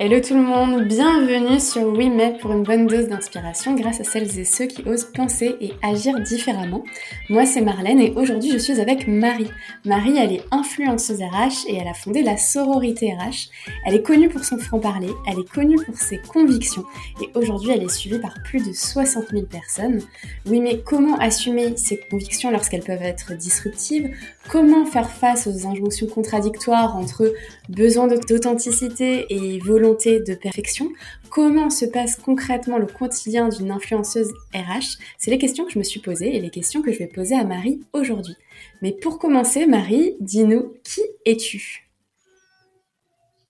[0.00, 4.38] Hello tout le monde, bienvenue sur WeMet pour une bonne dose d'inspiration grâce à celles
[4.38, 6.84] et ceux qui osent penser et agir différemment.
[7.28, 9.50] Moi c'est Marlène et aujourd'hui je suis avec Marie.
[9.84, 13.50] Marie elle est influenceuse RH et elle a fondé la sororité RH.
[13.86, 16.84] Elle est connue pour son franc-parler, elle est connue pour ses convictions
[17.20, 20.00] et aujourd'hui elle est suivie par plus de 60 000 personnes.
[20.46, 24.14] Oui mais comment assumer ses convictions lorsqu'elles peuvent être disruptives?
[24.48, 27.34] Comment faire face aux injonctions contradictoires entre
[27.68, 30.90] besoin d'authenticité et volonté de perfection
[31.30, 35.84] Comment se passe concrètement le quotidien d'une influenceuse RH C'est les questions que je me
[35.84, 38.36] suis posées et les questions que je vais poser à Marie aujourd'hui.
[38.82, 41.88] Mais pour commencer, Marie, dis-nous, qui es-tu?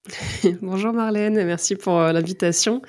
[0.62, 2.83] Bonjour Marlène, merci pour euh, l'invitation.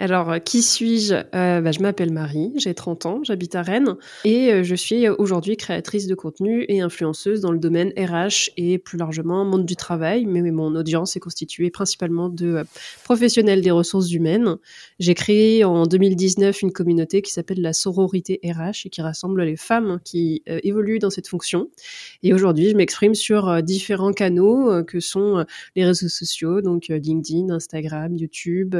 [0.00, 1.12] Alors, euh, qui suis-je?
[1.34, 5.08] Euh, bah, Je m'appelle Marie, j'ai 30 ans, j'habite à Rennes et euh, je suis
[5.08, 9.74] aujourd'hui créatrice de contenu et influenceuse dans le domaine RH et plus largement monde du
[9.74, 10.24] travail.
[10.24, 12.64] Mais, mon audience est constituée principalement de
[13.02, 14.56] professionnels des ressources humaines.
[15.00, 19.56] J'ai créé en 2019 une communauté qui s'appelle la sororité RH et qui rassemble les
[19.56, 21.68] femmes qui évoluent dans cette fonction.
[22.22, 28.16] Et aujourd'hui, je m'exprime sur différents canaux que sont les réseaux sociaux, donc LinkedIn, Instagram,
[28.16, 28.76] YouTube.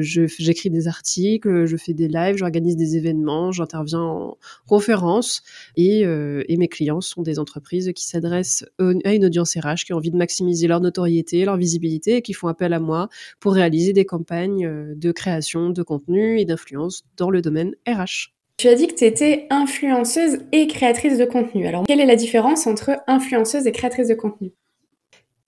[0.00, 4.38] J'écris des articles, je fais des lives, j'organise des événements, j'interviens en
[4.68, 5.42] conférence
[5.76, 9.92] et, euh, et, mes clients sont des entreprises qui s'adressent à une audience RH qui
[9.92, 13.08] ont envie de maximiser leur notoriété, leur visibilité et qui font appel à moi
[13.40, 18.32] pour réaliser des campagnes euh, de création de contenu et d'influence dans le domaine RH.
[18.58, 21.66] Tu as dit que tu étais influenceuse et créatrice de contenu.
[21.66, 24.52] Alors, quelle est la différence entre influenceuse et créatrice de contenu?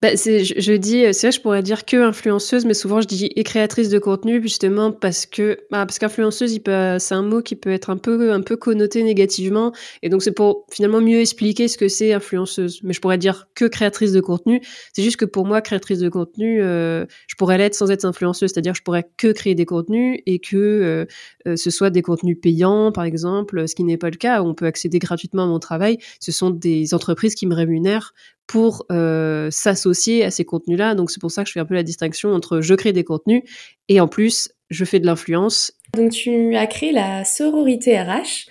[0.05, 3.31] Bah, je, dis, euh, c'est vrai, je pourrais dire que influenceuse, mais souvent je dis
[3.35, 7.71] et créatrice de contenu, justement parce que, bah, parce qu'influenceuse, c'est un mot qui peut
[7.71, 11.79] être un peu, un peu connoté négativement, et donc c'est pour finalement mieux expliquer ce
[11.79, 12.81] que c'est influenceuse.
[12.83, 14.61] Mais je pourrais dire que créatrice de contenu.
[14.93, 18.53] C'est juste que pour moi, créatrice de contenu, euh, je pourrais l'être sans être influenceuse,
[18.53, 21.07] c'est-à-dire je pourrais que créer des contenus et que
[21.47, 24.43] euh, ce soit des contenus payants, par exemple, ce qui n'est pas le cas.
[24.43, 25.97] On peut accéder gratuitement à mon travail.
[26.21, 28.13] Ce sont des entreprises qui me rémunèrent
[28.47, 30.95] pour euh, s'associer à ces contenus-là.
[30.95, 33.05] Donc c'est pour ça que je fais un peu la distinction entre je crée des
[33.05, 33.43] contenus
[33.89, 35.73] et en plus je fais de l'influence.
[35.97, 38.49] Donc tu as créé la sororité RH.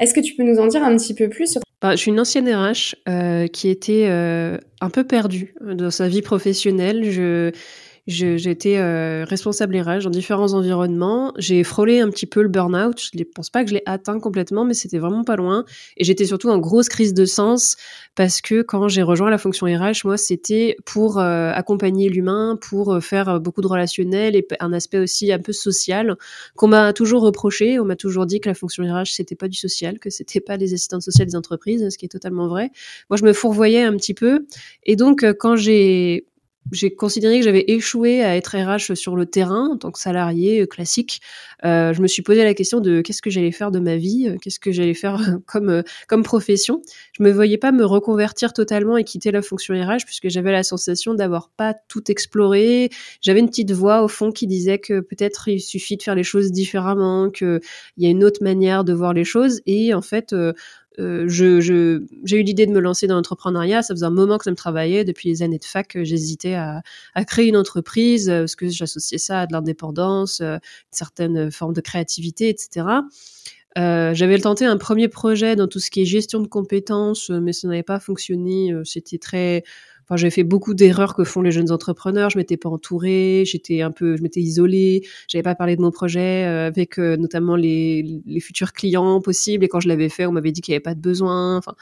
[0.00, 1.60] Est-ce que tu peux nous en dire un petit peu plus sur...
[1.82, 6.08] Bah, je suis une ancienne RH euh, qui était euh, un peu perdue dans sa
[6.08, 7.10] vie professionnelle.
[7.10, 7.52] Je
[8.06, 11.32] été euh, responsable RH dans différents environnements.
[11.38, 13.00] J'ai frôlé un petit peu le burn-out.
[13.12, 15.64] Je ne pense pas que je l'ai atteint complètement, mais c'était vraiment pas loin.
[15.96, 17.76] Et j'étais surtout en grosse crise de sens
[18.14, 22.94] parce que quand j'ai rejoint la fonction RH, moi, c'était pour euh, accompagner l'humain, pour
[22.94, 26.16] euh, faire beaucoup de relationnel et un aspect aussi un peu social
[26.54, 27.80] qu'on m'a toujours reproché.
[27.80, 30.56] On m'a toujours dit que la fonction RH, c'était pas du social, que c'était pas
[30.58, 32.70] des assistantes sociales des entreprises, ce qui est totalement vrai.
[33.10, 34.46] Moi, je me fourvoyais un petit peu.
[34.84, 36.24] Et donc, quand j'ai
[36.72, 40.62] j'ai considéré que j'avais échoué à être RH sur le terrain en tant que salarié
[40.62, 41.20] euh, classique.
[41.64, 44.28] Euh, je me suis posé la question de qu'est-ce que j'allais faire de ma vie,
[44.28, 46.82] euh, qu'est-ce que j'allais faire comme euh, comme profession.
[47.12, 50.62] Je me voyais pas me reconvertir totalement et quitter la fonction RH puisque j'avais la
[50.62, 52.90] sensation d'avoir pas tout exploré.
[53.20, 56.24] J'avais une petite voix au fond qui disait que peut-être il suffit de faire les
[56.24, 57.60] choses différemment, qu'il
[57.96, 60.52] y a une autre manière de voir les choses et en fait euh,
[60.98, 63.82] je, j'ai eu l'idée de me lancer dans l'entrepreneuriat.
[63.82, 65.04] Ça faisait un moment que ça me travaillait.
[65.04, 66.82] Depuis les années de fac, j'hésitais à,
[67.14, 70.58] à créer une entreprise euh, parce que j'associais ça à de l'indépendance, euh,
[70.90, 72.86] certaines formes de créativité, etc.
[73.78, 77.52] Euh, j'avais tenté un premier projet dans tout ce qui est gestion de compétences, mais
[77.52, 78.72] ça n'avait pas fonctionné.
[78.84, 79.64] C'était très
[80.08, 82.30] Enfin, j'ai fait beaucoup d'erreurs que font les jeunes entrepreneurs.
[82.30, 85.02] Je m'étais pas entourée, j'étais un peu, je m'étais isolée.
[85.26, 89.64] J'avais pas parlé de mon projet euh, avec euh, notamment les, les, futurs clients possibles.
[89.64, 91.56] Et quand je l'avais fait, on m'avait dit qu'il n'y avait pas de besoin.
[91.56, 91.74] Enfin,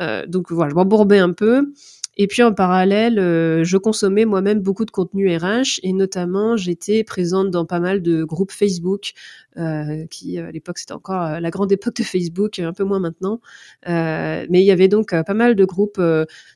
[0.00, 1.72] euh, donc voilà, je m'embourbais un peu.
[2.18, 7.04] Et puis en parallèle, euh, je consommais moi-même beaucoup de contenu RH et notamment j'étais
[7.04, 9.12] présente dans pas mal de groupes Facebook,
[9.58, 13.00] euh, qui à l'époque c'était encore euh, la grande époque de Facebook, un peu moins
[13.00, 13.40] maintenant.
[13.86, 16.00] mais il y avait donc pas mal de groupes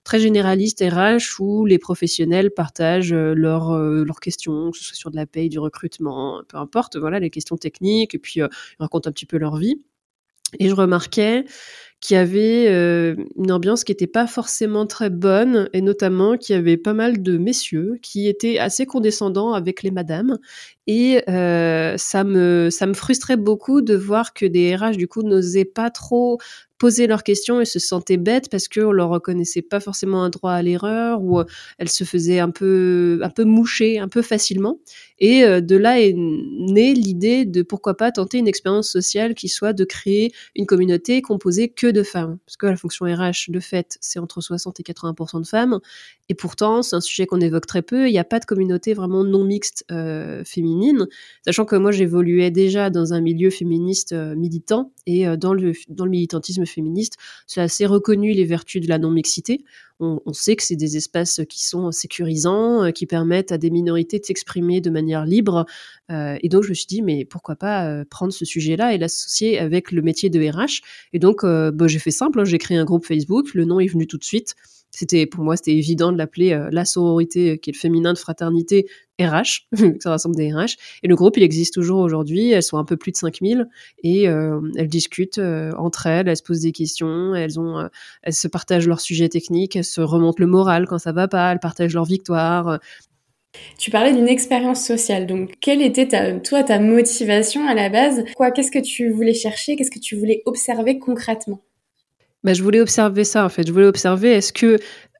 [0.04, 5.16] très généralistes RH où les professionnels partagent leurs leurs questions, que ce soit sur de
[5.16, 8.48] la paye, du recrutement, peu importe, voilà les questions techniques et puis ils
[8.78, 9.80] racontent un petit peu leur vie.
[10.58, 11.44] Et je remarquais
[12.00, 16.58] qui avait euh, une ambiance qui n'était pas forcément très bonne, et notamment qu'il y
[16.58, 20.38] avait pas mal de messieurs qui étaient assez condescendants avec les madames.
[20.86, 25.22] Et euh, ça, me, ça me frustrait beaucoup de voir que des RH, du coup,
[25.22, 26.38] n'osaient pas trop
[26.80, 30.52] posaient leurs questions et se sentaient bêtes parce qu'on leur reconnaissait pas forcément un droit
[30.52, 31.40] à l'erreur ou
[31.78, 34.80] elles se faisaient un peu, un peu moucher un peu facilement.
[35.18, 39.74] Et de là est née l'idée de pourquoi pas tenter une expérience sociale qui soit
[39.74, 42.38] de créer une communauté composée que de femmes.
[42.46, 45.80] Parce que la fonction RH, de fait, c'est entre 60 et 80% de femmes.
[46.28, 48.08] Et pourtant, c'est un sujet qu'on évoque très peu.
[48.08, 51.08] Il n'y a pas de communauté vraiment non mixte euh, féminine,
[51.44, 55.72] sachant que moi j'évoluais déjà dans un milieu féministe euh, militant et euh, dans, le,
[55.88, 59.64] dans le militantisme féministe, c'est assez reconnu les vertus de la non-mixité.
[60.02, 64.24] On, sait que c'est des espaces qui sont sécurisants, qui permettent à des minorités de
[64.24, 65.66] s'exprimer de manière libre.
[66.08, 69.92] et donc je me suis dit, mais pourquoi pas prendre ce sujet-là et l'associer avec
[69.92, 70.80] le métier de RH
[71.12, 72.44] Et donc bah, j'ai fait simple, hein.
[72.46, 74.54] j'ai créé un groupe Facebook, le nom est venu tout de suite
[74.90, 78.12] c'était pour moi c'était évident de l'appeler euh, la sororité euh, qui est le féminin
[78.12, 78.86] de fraternité
[79.20, 79.66] RH,
[80.00, 80.76] ça rassemble des RH.
[81.02, 82.52] Et le groupe, il existe toujours aujourd'hui.
[82.52, 83.68] Elles sont un peu plus de 5000
[84.02, 85.40] et euh, elles discutent
[85.76, 87.88] entre elles, elles se posent des questions, elles ont,
[88.22, 91.52] elles se partagent leurs sujets techniques, elles se remontent le moral quand ça va pas,
[91.52, 92.78] elles partagent leurs victoires.
[93.78, 98.24] Tu parlais d'une expérience sociale, donc quelle était ta, toi ta motivation à la base?
[98.36, 99.76] Quoi, qu'est-ce que tu voulais chercher?
[99.76, 101.60] Qu'est-ce que tu voulais observer concrètement?
[102.44, 103.66] Bah, je voulais observer ça en fait.
[103.66, 104.78] Je voulais observer est-ce que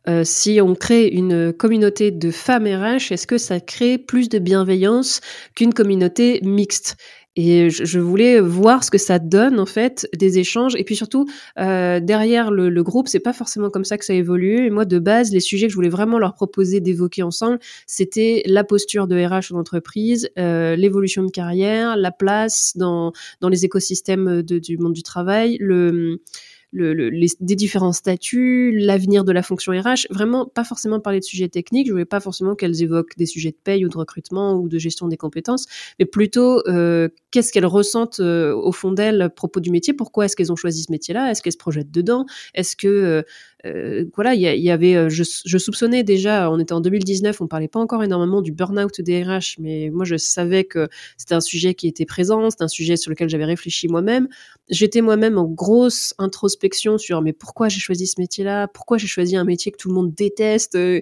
[0.08, 4.38] euh, si on crée une communauté de femmes RH, est-ce que ça crée plus de
[4.38, 5.20] bienveillance
[5.54, 6.96] qu'une communauté mixte?
[7.36, 10.74] Et je, voulais voir ce que ça donne en fait des échanges.
[10.74, 11.26] Et puis surtout
[11.58, 14.66] euh, derrière le, le groupe c'est pas forcément comme ça que ça évolue.
[14.66, 18.42] Et moi de base les sujets que je voulais vraiment leur proposer d'évoquer ensemble c'était
[18.46, 23.64] la posture de RH en entreprise euh, l'évolution de carrière la place dans dans les
[23.64, 26.20] écosystèmes de, du monde du travail le
[26.72, 31.24] le, les, des différents statuts, l'avenir de la fonction RH, vraiment pas forcément parler de
[31.24, 34.54] sujets techniques, je voulais pas forcément qu'elles évoquent des sujets de paye ou de recrutement
[34.54, 35.66] ou de gestion des compétences,
[35.98, 40.26] mais plutôt euh, qu'est-ce qu'elles ressentent euh, au fond d'elles à propos du métier, pourquoi
[40.26, 42.24] est-ce qu'elles ont choisi ce métier-là, est-ce qu'elles se projettent dedans,
[42.54, 43.24] est-ce que
[43.66, 47.68] euh, voilà, il y, avait, je, je, soupçonnais déjà, on était en 2019, on parlait
[47.68, 50.88] pas encore énormément du burn-out des RH, mais moi je savais que
[51.18, 54.28] c'était un sujet qui était présent, c'était un sujet sur lequel j'avais réfléchi moi-même.
[54.70, 56.59] J'étais moi-même en grosse introspection
[56.98, 59.94] sur mais pourquoi j'ai choisi ce métier-là, pourquoi j'ai choisi un métier que tout le
[59.94, 61.00] monde déteste, euh,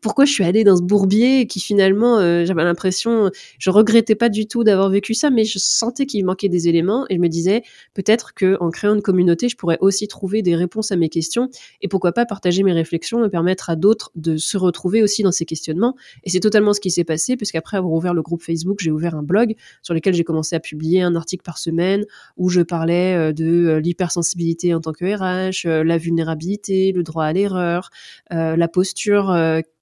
[0.00, 4.46] pourquoi je suis allée dans ce bourbier qui finalement, j'avais l'impression, je regrettais pas du
[4.46, 7.62] tout d'avoir vécu ça, mais je sentais qu'il manquait des éléments et je me disais
[7.94, 11.48] peut-être que en créant une communauté, je pourrais aussi trouver des réponses à mes questions
[11.80, 15.22] et pour pourquoi pas partager mes réflexions et permettre à d'autres de se retrouver aussi
[15.22, 15.96] dans ces questionnements.
[16.24, 19.14] Et c'est totalement ce qui s'est passé, puisqu'après avoir ouvert le groupe Facebook, j'ai ouvert
[19.14, 22.06] un blog sur lequel j'ai commencé à publier un article par semaine
[22.38, 27.02] où je parlais euh, de euh, l'hypersensibilité en tant que RH, euh, la vulnérabilité, le
[27.02, 27.90] droit à l'erreur,
[28.30, 29.34] la posture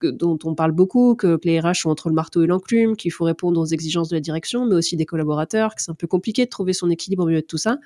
[0.02, 3.24] dont on parle beaucoup, que les RH sont entre le marteau et l'enclume, qu'il faut
[3.24, 6.44] répondre aux exigences de la direction, mais aussi des collaborateurs, que c'est un peu compliqué
[6.44, 7.78] de trouver son équilibre au milieu de tout ça.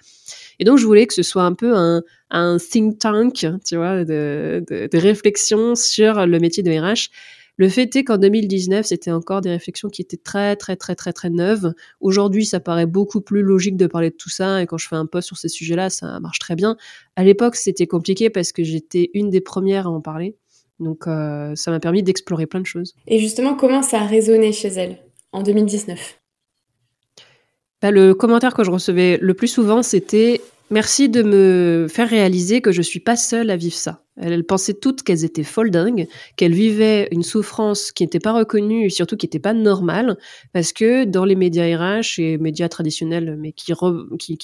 [0.59, 4.05] Et donc, je voulais que ce soit un peu un, un think tank, tu vois,
[4.05, 7.11] de, de, de réflexion sur le métier de RH.
[7.59, 11.13] Le fait est qu'en 2019, c'était encore des réflexions qui étaient très, très, très, très,
[11.13, 11.75] très neuves.
[12.01, 14.97] Aujourd'hui, ça paraît beaucoup plus logique de parler de tout ça, et quand je fais
[14.97, 16.77] un post sur ces sujets-là, ça marche très bien.
[17.17, 20.37] À l'époque, c'était compliqué parce que j'étais une des premières à en parler.
[20.81, 22.95] Donc, euh, ça m'a permis d'explorer plein de choses.
[23.07, 24.99] Et justement, comment ça a résonné chez elle
[25.33, 26.21] en 2019
[27.83, 30.41] bah, Le commentaire que je recevais le plus souvent, c'était
[30.73, 34.02] Merci de me faire réaliser que je suis pas seule à vivre ça.
[34.21, 36.07] Elles pensaient toutes qu'elles étaient folles dingues,
[36.37, 40.19] qu'elles vivaient une souffrance qui n'était pas reconnue et surtout qui n'était pas normale,
[40.53, 43.73] parce que dans les médias RH et médias traditionnels, mais qui,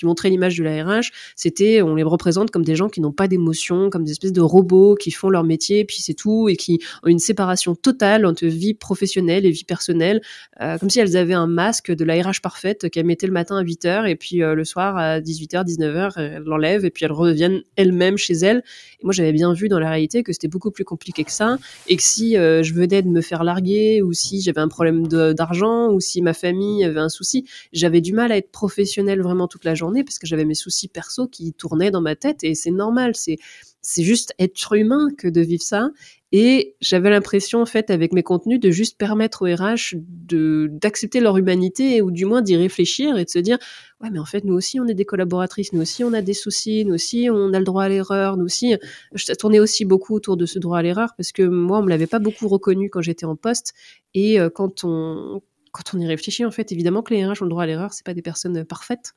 [0.04, 3.28] montraient l'image de la RH, c'était, on les représente comme des gens qui n'ont pas
[3.28, 6.78] d'émotions, comme des espèces de robots qui font leur métier, puis c'est tout, et qui
[7.02, 10.22] ont une séparation totale entre vie professionnelle et vie personnelle,
[10.62, 13.58] euh, comme si elles avaient un masque de la RH parfaite qu'elles mettaient le matin
[13.58, 17.12] à 8h et puis euh, le soir à 18h, 19h, elles l'enlèvent et puis elles
[17.12, 18.62] reviennent elles-mêmes chez elles.
[19.00, 21.58] Et moi, j'avais bien vu dans la réalité que c'était beaucoup plus compliqué que ça
[21.86, 25.06] et que si euh, je venais de me faire larguer ou si j'avais un problème
[25.06, 29.48] d'argent ou si ma famille avait un souci, j'avais du mal à être professionnelle vraiment
[29.48, 32.54] toute la journée parce que j'avais mes soucis perso qui tournaient dans ma tête et
[32.54, 33.38] c'est normal, c'est
[33.80, 35.90] c'est juste être humain que de vivre ça.
[36.30, 41.20] Et j'avais l'impression, en fait, avec mes contenus, de juste permettre aux RH de, d'accepter
[41.20, 43.56] leur humanité ou du moins d'y réfléchir et de se dire,
[44.02, 46.34] ouais, mais en fait, nous aussi, on est des collaboratrices, nous aussi, on a des
[46.34, 48.76] soucis, nous aussi, on a le droit à l'erreur, nous aussi.
[49.14, 51.88] Je tournais aussi beaucoup autour de ce droit à l'erreur parce que moi, on me
[51.88, 53.72] l'avait pas beaucoup reconnu quand j'étais en poste.
[54.12, 55.40] Et euh, quand on,
[55.78, 57.92] quand on y réfléchit, en fait, évidemment que les RH ont le droit à l'erreur,
[57.92, 59.12] c'est pas des personnes parfaites.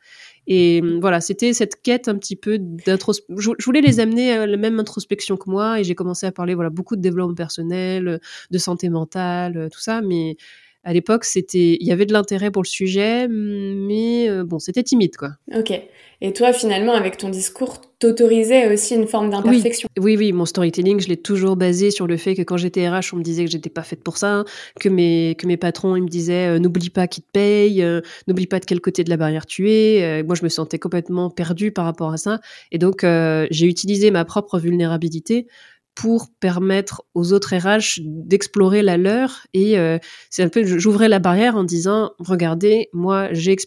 [0.48, 3.56] Et hum, voilà, c'était cette quête un petit peu d'introspection.
[3.58, 6.54] Je voulais les amener à la même introspection que moi, et j'ai commencé à parler
[6.54, 8.20] voilà beaucoup de développement personnel,
[8.52, 10.38] de santé mentale, tout ça, mais
[10.84, 14.82] à l'époque, c'était, il y avait de l'intérêt pour le sujet, mais euh, bon, c'était
[14.82, 15.30] timide, quoi.
[15.56, 15.80] Ok.
[16.24, 19.90] Et toi, finalement, avec ton discours, t'autorisais aussi une forme d'imperfection?
[20.00, 20.18] Oui.
[20.18, 23.18] oui, mon storytelling, je l'ai toujours basé sur le fait que quand j'étais RH, on
[23.18, 24.44] me disait que j'étais pas faite pour ça,
[24.80, 28.02] que mes, que mes patrons, ils me disaient euh, n'oublie pas qui te paye, euh,
[28.28, 30.24] n'oublie pas de quel côté de la barrière tu es.
[30.24, 32.40] moi, je me sentais complètement perdue par rapport à ça.
[32.72, 35.48] Et donc, j'ai utilisé ma propre vulnérabilité
[35.96, 39.46] pour permettre aux autres RH d'explorer la leur.
[39.54, 39.98] Et euh,
[40.30, 43.58] c'est un peu, j'ouvrais la barrière en disant, regardez, moi, j'ai,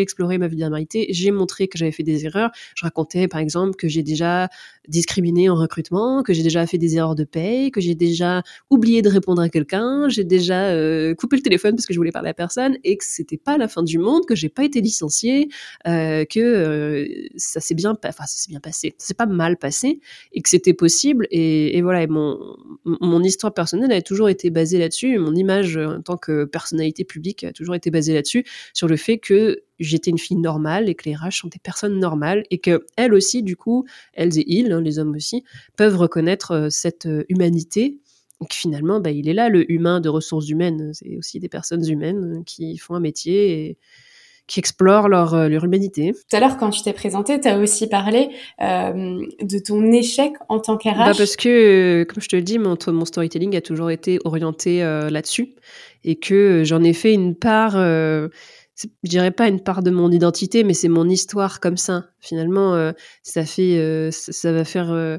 [0.00, 2.50] exploré ma vulnérabilité, j'ai montré que j'avais fait des erreurs.
[2.74, 4.48] Je racontais, par exemple, que j'ai déjà
[4.88, 9.02] discriminé en recrutement, que j'ai déjà fait des erreurs de paye, que j'ai déjà oublié
[9.02, 12.30] de répondre à quelqu'un, j'ai déjà euh, coupé le téléphone parce que je voulais parler
[12.30, 15.48] à personne et que c'était pas la fin du monde, que j'ai pas été licenciée,
[15.86, 20.00] euh, que ça s'est bien, enfin ça s'est bien passé, ça s'est pas mal passé
[20.32, 22.06] et que c'était possible et, et voilà.
[22.06, 27.42] Mon histoire personnelle a toujours été basée là-dessus, mon image en tant que personnalité publique
[27.42, 31.08] a toujours été basée là-dessus, sur le fait que j'étais une fille normale et que
[31.08, 34.70] les RH sont des personnes normales et que elles aussi, du coup, elles et ils,
[34.70, 35.42] hein, les hommes aussi,
[35.76, 37.98] peuvent reconnaître euh, cette euh, humanité.
[38.40, 40.92] Donc finalement, bah, il est là le humain de ressources humaines.
[40.94, 43.78] C'est aussi des personnes humaines qui font un métier et
[44.46, 46.12] qui explorent leur, euh, leur humanité.
[46.12, 50.60] Tout à l'heure, quand tu t'es présentée, tu as aussi parlé de ton échec en
[50.60, 50.98] tant qu'RH.
[50.98, 54.80] Bah parce que, comme je te le dis, mon, mon storytelling a toujours été orienté
[54.80, 55.54] là-dessus
[56.04, 57.76] et que j'en ai fait une part
[58.76, 62.06] je dirais pas une part de mon identité, mais c'est mon histoire comme ça.
[62.20, 65.18] Finalement, euh, ça fait, euh, ça, va faire euh,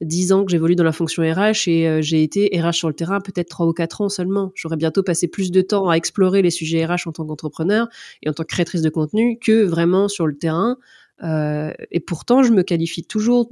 [0.00, 3.20] dix ans que j'évolue dans la fonction RH et j'ai été RH sur le terrain
[3.20, 4.52] peut-être trois ou quatre ans seulement.
[4.54, 7.88] J'aurais bientôt passé plus de temps à explorer les sujets RH en tant qu'entrepreneur
[8.22, 10.76] et en tant que créatrice de contenu que vraiment sur le terrain.
[11.22, 13.48] et pourtant, je me qualifie toujours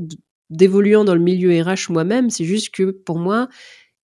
[0.51, 2.31] d'évoluant dans le milieu RH moi-même.
[2.31, 3.49] C'est juste que pour moi,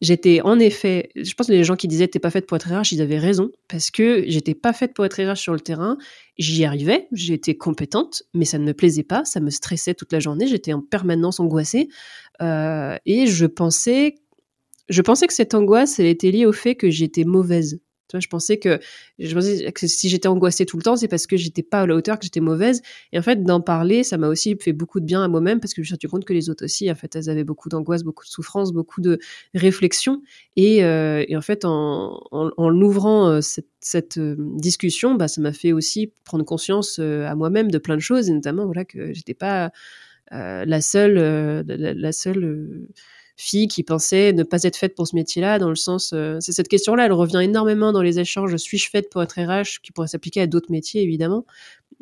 [0.01, 2.69] J'étais en effet, je pense que les gens qui disaient t'es pas faite pour être
[2.69, 5.99] RH, ils avaient raison parce que j'étais pas faite pour être RH sur le terrain.
[6.39, 10.19] J'y arrivais, j'étais compétente, mais ça ne me plaisait pas, ça me stressait toute la
[10.19, 11.89] journée, j'étais en permanence angoissée
[12.41, 14.15] euh, et je pensais,
[14.89, 17.79] je pensais que cette angoisse, elle était liée au fait que j'étais mauvaise
[18.19, 18.81] je pensais que,
[19.77, 22.25] si j'étais angoissée tout le temps, c'est parce que j'étais pas à la hauteur, que
[22.25, 22.83] j'étais mauvaise.
[23.13, 25.75] Et en fait, d'en parler, ça m'a aussi fait beaucoup de bien à moi-même parce
[25.75, 27.69] que je me suis rendu compte que les autres aussi, en fait, elles avaient beaucoup
[27.69, 29.19] d'angoisse, beaucoup de souffrance, beaucoup de
[29.55, 30.23] réflexion.
[30.57, 33.41] Et, euh, en fait, en, en, euh,
[33.81, 38.01] cette, euh, discussion, bah, ça m'a fait aussi prendre conscience à moi-même de plein de
[38.01, 39.71] choses, et notamment voilà que j'étais pas
[40.31, 41.15] la seule,
[41.67, 42.87] la, seule
[43.41, 46.53] fille qui pensait ne pas être faite pour ce métier-là, dans le sens, euh, c'est
[46.53, 48.57] cette question-là, elle revient énormément dans les échanges.
[48.57, 51.45] Suis-je faite pour être RH, qui pourrait s'appliquer à d'autres métiers évidemment.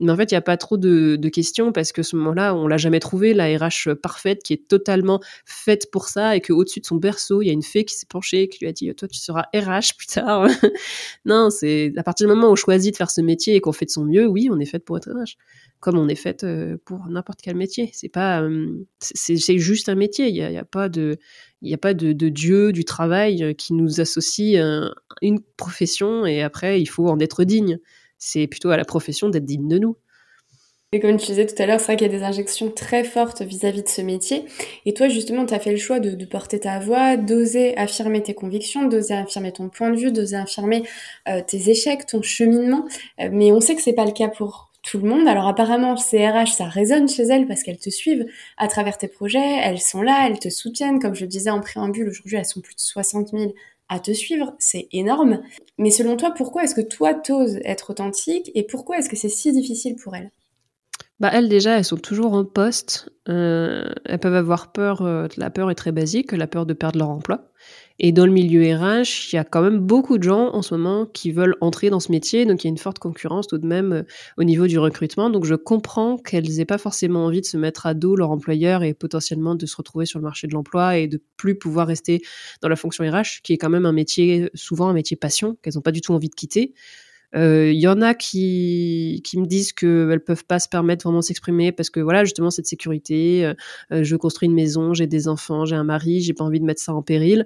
[0.01, 2.67] Mais en fait, il n'y a pas trop de, questions parce que ce moment-là, on
[2.67, 6.81] l'a jamais trouvé la RH parfaite qui est totalement faite pour ça et que au-dessus
[6.81, 8.95] de son berceau, il y a une fée qui s'est penchée qui lui a dit
[8.95, 10.49] "Toi, tu seras RH plus tard."
[11.25, 13.73] non, c'est à partir du moment où on choisit de faire ce métier et qu'on
[13.73, 15.37] fait de son mieux, oui, on est faite pour être RH
[15.81, 17.91] comme on est faite euh, pour n'importe quel métier.
[17.93, 20.29] C'est pas, euh, c'est juste un métier.
[20.29, 21.19] Il n'y a, a, pas de,
[21.65, 24.91] a pas de, dieu du travail euh, qui nous associe à
[25.23, 27.79] une profession et après il faut en être digne.
[28.19, 29.97] C'est plutôt à la profession d'être digne de nous.
[30.93, 33.05] Et comme tu disais tout à l'heure, c'est vrai qu'il y a des injections très
[33.05, 34.47] fortes vis-à-vis de ce métier.
[34.87, 38.33] Et toi, justement, tu as fait le choix de, porter ta voix, d'oser affirmer tes
[38.33, 40.85] convictions, d'oser affirmer ton point de vue, d'oser affirmer
[41.47, 42.87] tes échecs, ton cheminement.
[43.19, 45.29] mais on sait que c'est pas le cas pour tout le monde.
[45.29, 49.61] Alors apparemment, CRH, ça résonne chez elles parce qu'elles te suivent à travers tes projets,
[49.63, 51.01] elles sont là, elles te soutiennent.
[51.01, 53.53] Comme je le disais en préambule, aujourd'hui, elles sont plus de 60 000
[53.89, 55.41] à te suivre, c'est énorme.
[55.79, 59.29] Mais selon toi, pourquoi est-ce que toi t'oses être authentique et pourquoi est-ce que c'est
[59.29, 60.31] si difficile pour elles
[61.21, 63.11] bah elles déjà, elles sont toujours en poste.
[63.29, 65.03] Euh, elles peuvent avoir peur.
[65.03, 67.51] Euh, la peur est très basique, la peur de perdre leur emploi.
[68.01, 70.75] Et dans le milieu RH, il y a quand même beaucoup de gens en ce
[70.75, 73.59] moment qui veulent entrer dans ce métier, donc il y a une forte concurrence tout
[73.59, 74.03] de même euh,
[74.37, 75.31] au niveau du recrutement.
[75.31, 78.85] Donc je comprends qu'elles n'aient pas forcément envie de se mettre à dos leur employeur
[78.85, 82.23] et potentiellement de se retrouver sur le marché de l'emploi et de plus pouvoir rester
[82.63, 85.75] dans la fonction RH, qui est quand même un métier, souvent un métier passion, qu'elles
[85.75, 86.75] n'ont pas du tout envie de quitter.
[87.35, 91.19] Il euh, y en a qui, qui me disent qu'elles peuvent pas se permettre vraiment
[91.19, 93.45] de s'exprimer parce que voilà justement cette sécurité,
[93.93, 96.65] euh, je construis une maison, j'ai des enfants, j'ai un mari, j'ai pas envie de
[96.65, 97.45] mettre ça en péril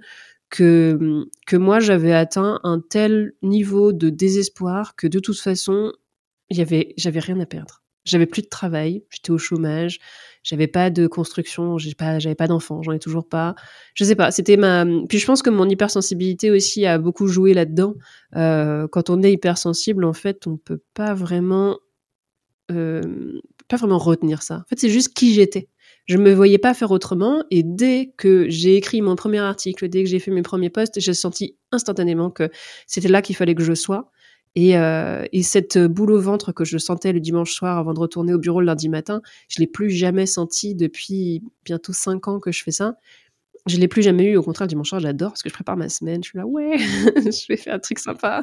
[0.52, 5.92] que, que moi j'avais atteint un tel niveau de désespoir que de toute façon,
[6.50, 7.82] j'avais rien à perdre.
[8.04, 9.98] J'avais plus de travail, j'étais au chômage,
[10.42, 13.54] j'avais pas de construction, j'avais pas, pas d'enfants, j'en ai toujours pas.
[13.94, 14.84] Je sais pas, c'était ma.
[15.08, 17.94] Puis je pense que mon hypersensibilité aussi a beaucoup joué là-dedans.
[18.36, 21.78] Euh, quand on est hypersensible, en fait, on peut pas vraiment,
[22.70, 24.56] euh, pas vraiment retenir ça.
[24.56, 25.68] En fait, c'est juste qui j'étais.
[26.06, 27.44] Je me voyais pas faire autrement.
[27.50, 31.00] Et dès que j'ai écrit mon premier article, dès que j'ai fait mes premiers posts,
[31.00, 32.50] j'ai senti instantanément que
[32.86, 34.10] c'était là qu'il fallait que je sois.
[34.54, 38.00] Et, euh, et, cette boule au ventre que je sentais le dimanche soir avant de
[38.00, 42.38] retourner au bureau le lundi matin, je l'ai plus jamais senti depuis bientôt cinq ans
[42.38, 42.96] que je fais ça.
[43.66, 44.36] Je l'ai plus jamais eu.
[44.36, 46.22] Au contraire, le dimanche soir, j'adore parce que je prépare ma semaine.
[46.22, 48.42] Je suis là, ouais, je vais faire un truc sympa.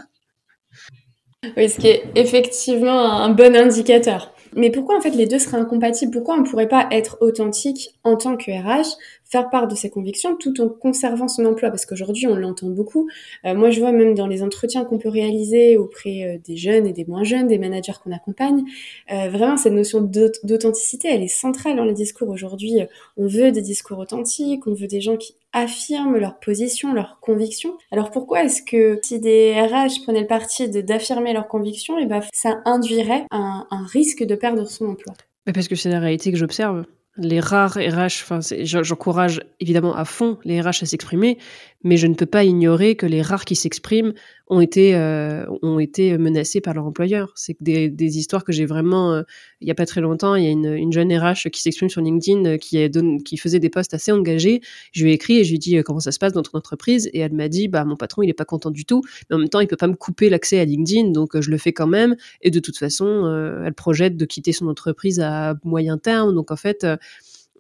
[1.56, 4.34] Oui, ce qui est effectivement un bon indicateur.
[4.56, 6.12] Mais pourquoi en fait les deux seraient incompatibles?
[6.12, 8.98] Pourquoi on ne pourrait pas être authentique en tant que RH,
[9.30, 13.10] faire part de ses convictions tout en conservant son emploi Parce qu'aujourd'hui on l'entend beaucoup.
[13.46, 16.88] Euh, moi je vois même dans les entretiens qu'on peut réaliser auprès euh, des jeunes
[16.88, 18.64] et des moins jeunes, des managers qu'on accompagne,
[19.12, 22.30] euh, vraiment cette notion d'authenticité elle est centrale dans les discours.
[22.30, 22.80] Aujourd'hui
[23.18, 27.78] on veut des discours authentiques, on veut des gens qui affirment leur position, leurs convictions.
[27.92, 32.06] Alors pourquoi est-ce que si des RH prenaient le parti d'affirmer leurs convictions, et eh
[32.06, 35.14] ben, ça induirait un, un risque de perdre son emploi?
[35.52, 36.86] Parce que c'est la réalité que j'observe
[37.20, 41.38] les rares RH, enfin, j'encourage évidemment à fond les RH à s'exprimer,
[41.84, 44.14] mais je ne peux pas ignorer que les rares qui s'expriment
[44.48, 47.32] ont été euh, ont été menacés par leur employeur.
[47.36, 49.14] C'est des, histoires que j'ai vraiment.
[49.14, 49.22] Euh,
[49.62, 51.90] il y a pas très longtemps, il y a une, une jeune RH qui s'exprime
[51.90, 54.62] sur LinkedIn, euh, qui faisait des posts assez engagés.
[54.92, 56.58] Je lui ai écrit et je lui ai dit comment ça se passe dans ton
[56.58, 59.36] entreprise, et elle m'a dit bah mon patron il est pas content du tout, mais
[59.36, 61.72] en même temps il peut pas me couper l'accès à LinkedIn, donc je le fais
[61.72, 62.16] quand même.
[62.42, 66.56] Et de toute façon, elle projette de quitter son entreprise à moyen terme, donc en
[66.56, 66.86] fait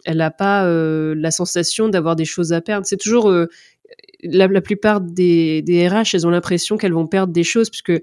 [0.05, 2.85] elle n'a pas la sensation d'avoir des choses à perdre.
[2.87, 3.31] C'est toujours
[4.23, 7.93] la, plupart des, des RH, elles ont l'impression qu'elles vont perdre des choses, puisque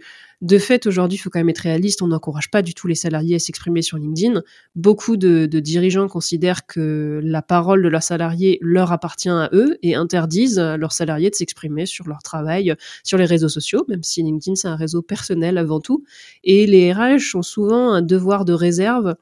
[0.42, 2.94] de fait, aujourd'hui, il faut quand même être réaliste, on n'encourage pas du tout les
[2.94, 4.42] salariés à s'exprimer sur LinkedIn.
[4.75, 9.78] Beaucoup de, de, dirigeants considèrent que la parole de leurs salariés leur appartient à eux
[9.82, 14.02] et interdisent à leurs salariés de s'exprimer sur leur travail sur les réseaux sociaux, même
[14.02, 16.04] si LinkedIn, c'est un réseau personnel avant tout.
[16.44, 19.14] Et les RH ont souvent un devoir de réserve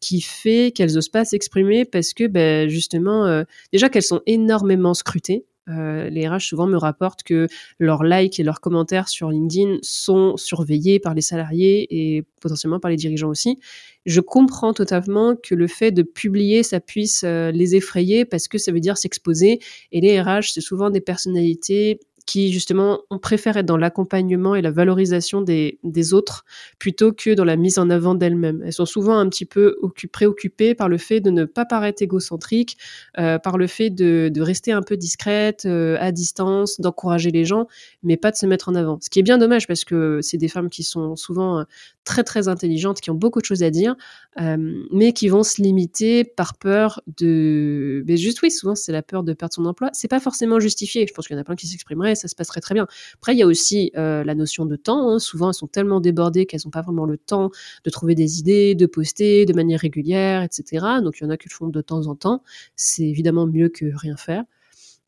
[0.00, 4.94] qui fait qu'elles osent pas s'exprimer parce que ben, justement, euh, déjà qu'elles sont énormément
[4.94, 5.44] scrutées.
[5.68, 7.46] Euh, les RH souvent me rapportent que
[7.78, 12.90] leurs likes et leurs commentaires sur LinkedIn sont surveillés par les salariés et potentiellement par
[12.90, 13.58] les dirigeants aussi.
[14.06, 18.58] Je comprends totalement que le fait de publier, ça puisse euh, les effrayer parce que
[18.58, 19.60] ça veut dire s'exposer.
[19.92, 22.00] Et les RH, c'est souvent des personnalités
[22.30, 25.78] qui justement on préfère être dans l'accompagnement et la valorisation des,
[26.12, 26.44] autres
[26.78, 28.62] plutôt que dans la mise en avant d'elles-mêmes.
[28.64, 29.76] Elles sont souvent un petit peu
[30.12, 32.76] préoccupées par le fait de ne pas paraître égocentrique,
[33.18, 37.66] euh, par le fait de, rester un peu discrète, euh, à distance, d'encourager les gens,
[38.04, 38.98] mais pas de se mettre en avant.
[39.00, 41.64] Ce qui est bien dommage parce que c'est des femmes qui sont souvent euh,
[42.04, 43.96] très très intelligentes, qui ont beaucoup de choses à dire,
[44.38, 48.02] mais qui vont se limiter par peur de...
[48.06, 49.90] Mais juste oui, souvent c'est la peur de perdre son emploi.
[49.92, 51.06] C'est pas forcément justifié.
[51.06, 52.86] Je pense qu'il y en a plein qui s'exprimeraient ça se passerait très bien.
[53.14, 55.10] Après, il y a aussi euh, la notion de temps.
[55.10, 55.18] Hein.
[55.18, 57.50] Souvent, elles sont tellement débordées qu'elles n'ont pas vraiment le temps
[57.84, 60.86] de trouver des idées, de poster de manière régulière, etc.
[61.02, 62.42] Donc, il y en a qui le font de temps en temps.
[62.76, 64.44] C'est évidemment mieux que rien faire.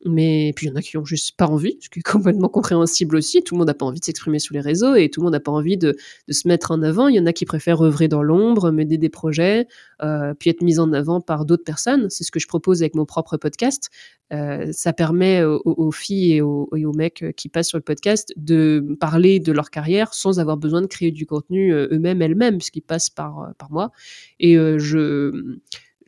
[0.05, 2.49] Mais puis il y en a qui ont juste pas envie, ce qui est complètement
[2.49, 3.43] compréhensible aussi.
[3.43, 5.33] Tout le monde n'a pas envie de s'exprimer sur les réseaux et tout le monde
[5.33, 5.95] n'a pas envie de,
[6.29, 7.07] se mettre en avant.
[7.07, 9.67] Il y en a qui préfèrent œuvrer dans l'ombre, m'aider des projets,
[10.01, 12.09] euh, puis être mis en avant par d'autres personnes.
[12.09, 13.89] C'est ce que je propose avec mon propre podcast.
[14.31, 19.39] Euh, ça permet aux, filles et aux, mecs qui passent sur le podcast de parler
[19.39, 23.09] de leur carrière sans avoir besoin de créer du contenu euh, eux-mêmes, elles-mêmes, puisqu'ils passent
[23.09, 23.91] par, par moi.
[24.39, 25.57] Et je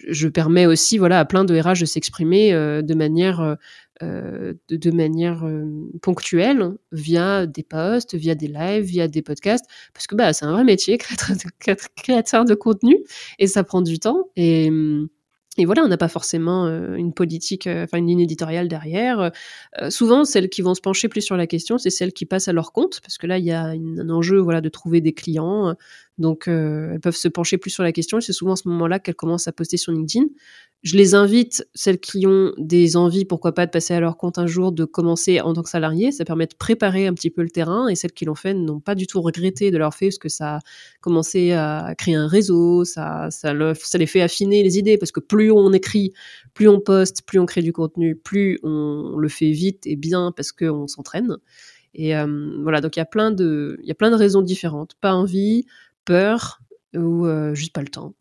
[0.10, 3.58] je permets aussi voilà à plein de RH de s'exprimer de manière
[4.02, 10.08] de, de, manière euh, ponctuelle via des posts, via des lives, via des podcasts, parce
[10.08, 12.98] que bah, c'est un vrai métier, créateur de, créateur de contenu,
[13.40, 14.30] et ça prend du temps.
[14.36, 14.70] Et,
[15.58, 19.32] et voilà, on n'a pas forcément euh, une politique, euh, enfin une ligne éditoriale derrière.
[19.80, 22.50] Euh, souvent, celles qui vont se pencher plus sur la question, c'est celles qui passent
[22.50, 25.00] à leur compte, parce que là, il y a une, un enjeu, voilà, de trouver
[25.00, 25.76] des clients.
[26.18, 28.18] donc, elles peuvent se pencher plus sur la question.
[28.18, 30.26] Et c'est souvent à ce moment-là qu'elles commencent à poster sur LinkedIn.
[30.86, 34.38] Je les invite, celles qui ont des envies, pourquoi pas, de passer à leur compte
[34.38, 36.12] un jour, de commencer en tant que salarié.
[36.12, 37.88] Ça permet de préparer un petit peu le terrain.
[37.88, 40.30] Et celles qui l'ont fait n'ont pas du tout regretté de leur fait, parce que
[40.30, 40.60] ça a
[41.02, 45.12] commencé à créer un réseau, ça, ça, le, ça les fait affiner les idées, parce
[45.12, 46.14] que plus on écrit,
[46.54, 50.32] plus on poste, plus on crée du contenu, plus on le fait vite et bien,
[50.36, 51.38] parce qu'on s'entraîne.
[51.96, 54.44] Et euh, voilà, donc il y a plein de, il y a plein de raisons
[54.44, 54.94] différentes.
[55.02, 55.66] Pas envie,
[56.06, 56.62] peur
[56.94, 58.14] ou euh, juste pas le temps.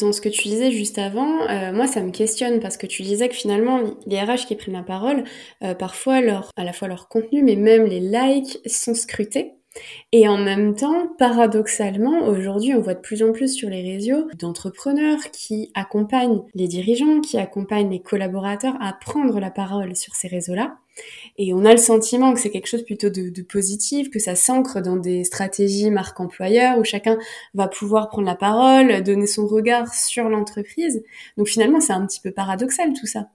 [0.00, 3.02] Dans ce que tu disais juste avant, euh, moi ça me questionne parce que tu
[3.02, 5.24] disais que finalement les RH qui prennent la parole,
[5.62, 9.59] euh, parfois leur, à la fois leur contenu mais même les likes sont scrutés.
[10.12, 14.28] Et en même temps, paradoxalement, aujourd'hui, on voit de plus en plus sur les réseaux
[14.38, 20.26] d'entrepreneurs qui accompagnent les dirigeants, qui accompagnent les collaborateurs à prendre la parole sur ces
[20.26, 20.78] réseaux-là.
[21.38, 24.82] Et on a le sentiment que c'est quelque chose plutôt de, positif, que ça s'ancre
[24.82, 27.16] dans des stratégies marque employeur où chacun
[27.54, 31.04] va pouvoir prendre la parole, donner son regard sur l'entreprise.
[31.38, 33.28] Donc finalement, c'est un petit peu paradoxal tout ça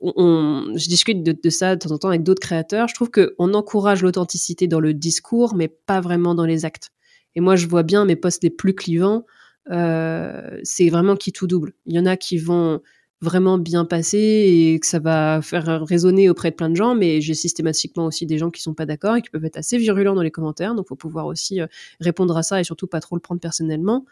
[0.00, 2.88] on, je discute de, ça de temps en temps avec d'autres créateurs.
[2.88, 6.90] Je trouve qu'on encourage l'authenticité dans le discours, mais pas vraiment dans les actes.
[7.34, 9.24] Et moi, je vois bien mes posts les plus clivants,
[9.70, 11.72] euh, c'est vraiment qui tout double.
[11.86, 12.80] Il y en a qui vont
[13.20, 17.20] vraiment bien passer et que ça va faire résonner auprès de plein de gens, mais
[17.20, 20.14] j'ai systématiquement aussi des gens qui sont pas d'accord et qui peuvent être assez virulents
[20.14, 21.66] dans les commentaires, donc faut pouvoir aussi euh,
[22.00, 24.04] répondre à ça et surtout pas trop le prendre personnellement.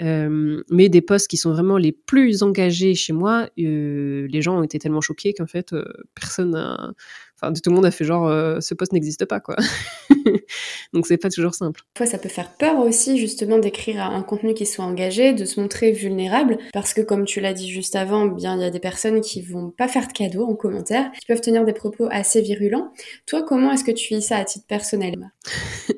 [0.00, 4.58] Euh, mais des postes qui sont vraiment les plus engagés chez moi, euh, les gens
[4.58, 6.92] ont été tellement choqués qu'en fait, euh, personne a...
[7.42, 8.28] Enfin, tout le monde a fait genre,
[8.62, 9.56] ce poste n'existe pas, quoi.
[10.92, 11.80] Donc, c'est pas toujours simple.
[11.94, 15.58] Parfois, ça peut faire peur aussi, justement, d'écrire un contenu qui soit engagé, de se
[15.58, 18.78] montrer vulnérable, parce que, comme tu l'as dit juste avant, bien, il y a des
[18.78, 22.42] personnes qui vont pas faire de cadeaux en commentaire, qui peuvent tenir des propos assez
[22.42, 22.92] virulents.
[23.24, 25.30] Toi, comment est-ce que tu vis ça à titre personnel?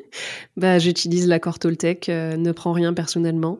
[0.58, 3.58] Bah, j'utilise l'accord Toltec, ne prends rien personnellement.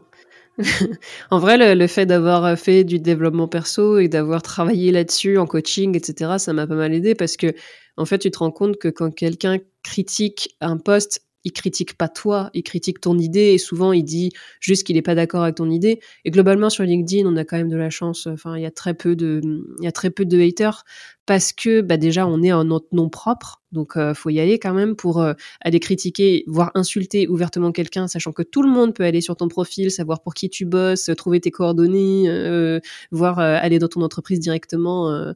[1.30, 5.96] en vrai, le, fait d'avoir fait du développement perso et d'avoir travaillé là-dessus en coaching,
[5.96, 7.54] etc., ça m'a pas mal aidé parce que,
[7.96, 12.08] en fait, tu te rends compte que quand quelqu'un critique un poste, il critique pas
[12.08, 15.56] toi, il critique ton idée et souvent il dit juste qu'il est pas d'accord avec
[15.56, 16.00] ton idée.
[16.24, 18.26] Et globalement sur LinkedIn, on a quand même de la chance.
[18.26, 19.40] Enfin, il y a très peu de,
[19.78, 20.84] il y a très peu de haters
[21.26, 24.58] parce que bah déjà on est un notre nom propre, donc euh, faut y aller
[24.58, 28.94] quand même pour euh, aller critiquer, voire insulter ouvertement quelqu'un, sachant que tout le monde
[28.94, 32.80] peut aller sur ton profil, savoir pour qui tu bosses, trouver tes coordonnées, euh,
[33.12, 35.32] voir aller dans ton entreprise directement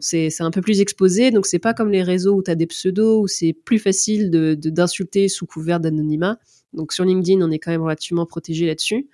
[0.00, 2.66] C'est un peu plus exposé, donc c'est pas comme les réseaux où tu as des
[2.66, 6.38] pseudos, où c'est plus facile d'insulter de, d'insulter sous couvert d'anonymat.
[6.72, 9.08] Donc sur LinkedIn, on est quand même relativement protégé là-dessus.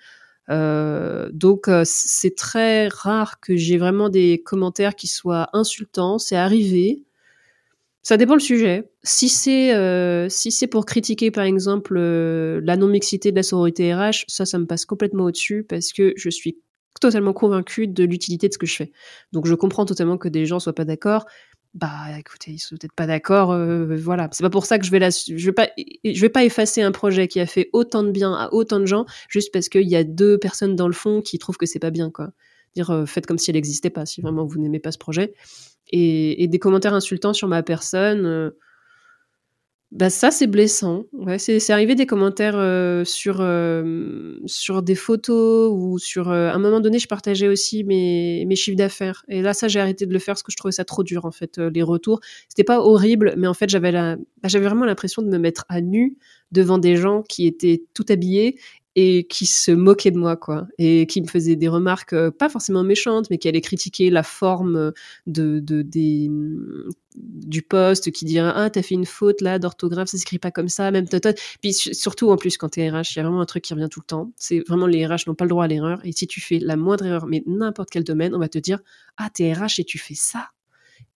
[0.51, 6.19] Euh, donc euh, c'est très rare que j'ai vraiment des commentaires qui soient insultants.
[6.19, 7.05] C'est arrivé.
[8.03, 8.91] Ça dépend le sujet.
[9.05, 13.95] Si c'est euh, si c'est pour critiquer par exemple la non mixité de la sororité
[13.95, 16.59] RH, ça ça me passe complètement au-dessus parce que je suis
[17.03, 18.93] totalement convaincu de l'utilité de ce que je fais.
[19.33, 21.27] Donc je comprends totalement que des gens soient pas d'accord.
[21.75, 24.29] Bah écoutez, ils sont peut-être pas d'accord, euh, voilà.
[24.33, 25.71] C'est pas pour ça que je vais la, je vais pas,
[26.05, 28.85] je vais pas effacer un projet qui a fait autant de bien à autant de
[28.85, 31.79] gens juste parce qu'il y a deux personnes dans le fond qui trouvent que c'est
[31.79, 32.33] pas bien, quoi.
[32.77, 35.33] Dire euh, faites comme si elle n'existait pas, si vraiment vous n'aimez pas ce projet.
[35.91, 38.27] Et, des commentaires insultants sur ma personne.
[38.27, 38.51] Euh,
[39.93, 41.05] bah ça c'est blessant.
[41.37, 46.59] C'est arrivé des commentaires euh, sur euh, sur des photos ou sur euh, à un
[46.59, 50.13] moment donné je partageais aussi mes mes chiffres d'affaires et là ça j'ai arrêté de
[50.15, 52.21] le faire parce que je trouvais ça trop dur en fait les retours.
[52.49, 55.67] C'était pas horrible mais en fait j'avais la bah, j'avais vraiment l'impression de me mettre
[55.69, 56.17] à nu
[56.53, 58.59] devant des gens qui étaient tout habillés
[58.95, 62.83] et qui se moquaient de moi quoi et qui me faisaient des remarques pas forcément
[62.83, 64.93] méchantes mais qui allaient critiquer la forme
[65.27, 66.31] de, de des
[67.17, 70.69] du poste qui dirait ah t'as fait une faute là d'orthographe ça s'écrit pas comme
[70.69, 71.21] ça même toi
[71.61, 73.89] puis surtout en plus quand t'es RH il y a vraiment un truc qui revient
[73.91, 74.33] tout le temps.
[74.37, 76.77] C'est vraiment les RH n'ont pas le droit à l'erreur et si tu fais la
[76.77, 78.81] moindre erreur mais n'importe quel domaine on va te dire
[79.17, 80.51] ah t'es RH et tu fais ça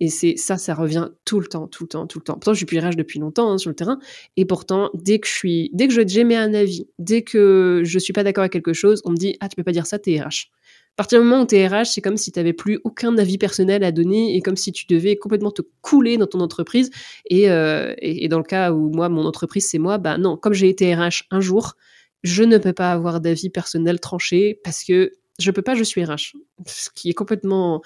[0.01, 2.55] et c'est ça ça revient tout le temps tout le temps tout le temps pourtant
[2.55, 3.99] je suis RH depuis longtemps hein, sur le terrain
[4.37, 8.25] et pourtant dès que je suis dès que un avis dès que je suis pas
[8.25, 10.51] d'accord avec quelque chose on me dit ah tu peux pas dire ça t'es RH
[10.97, 13.37] à partir du moment où t'es RH, c'est comme si tu n'avais plus aucun avis
[13.37, 16.91] personnel à donner et comme si tu devais complètement te couler dans ton entreprise.
[17.31, 20.55] Euh, et, et, dans le cas où moi, mon entreprise, c'est moi, bah non, comme
[20.55, 21.75] j'ai été RH un jour,
[22.23, 26.03] je ne peux pas avoir d'avis personnel tranché parce que je peux pas, je suis
[26.03, 26.33] RH.
[26.67, 27.83] Ce qui est complètement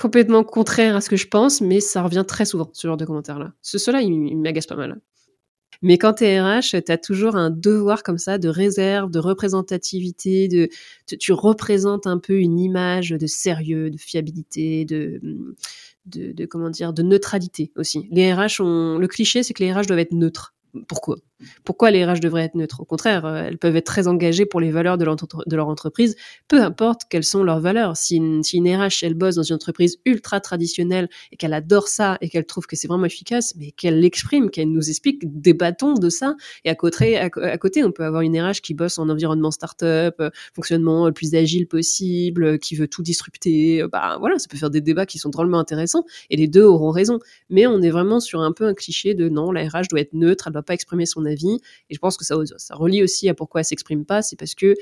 [0.00, 3.04] complètement contraire à ce que je pense, mais ça revient très souvent, ce genre de
[3.04, 3.52] commentaires-là.
[3.62, 5.00] Ce, cela, il, il pas mal.
[5.82, 9.18] Mais quand tu es RH, tu as toujours un devoir comme ça de réserve, de
[9.18, 10.68] représentativité, de
[11.18, 15.20] tu, représentes un peu une image de sérieux, de fiabilité, de,
[16.06, 18.08] de, de comment dire, de neutralité aussi.
[18.10, 20.54] Les RH ont le cliché, c'est que les RH doivent être neutres.
[20.86, 21.16] Pourquoi?
[21.64, 22.80] Pourquoi les RH devraient être neutres?
[22.80, 26.16] Au contraire, euh, elles peuvent être très engagées pour les valeurs de, leur entreprise,
[26.48, 27.96] peu importe quelles sont leurs valeurs.
[27.96, 31.88] Si une, si une RH, elle bosse dans une entreprise ultra traditionnelle et qu'elle adore
[31.88, 35.94] ça et qu'elle trouve que c'est vraiment efficace, mais qu'elle l'exprime, qu'elle nous explique, débattons
[35.94, 36.34] de ça.
[36.64, 40.16] Et à côté, à, côté, on peut avoir une RH qui bosse en environnement start-up,
[40.20, 43.84] euh, fonctionnement le plus agile possible, euh, qui veut tout disrupter.
[43.92, 46.90] Bah voilà, ça peut faire des débats qui sont drôlement intéressants et les deux auront
[46.90, 47.20] raison.
[47.48, 50.14] Mais on est vraiment sur un peu un cliché de non, la RH doit être
[50.14, 51.60] neutre, pas exprimer son avis.
[51.90, 54.22] Et je pense que ça, ça relie aussi à pourquoi elle s'exprime pas.
[54.22, 54.74] C'est parce que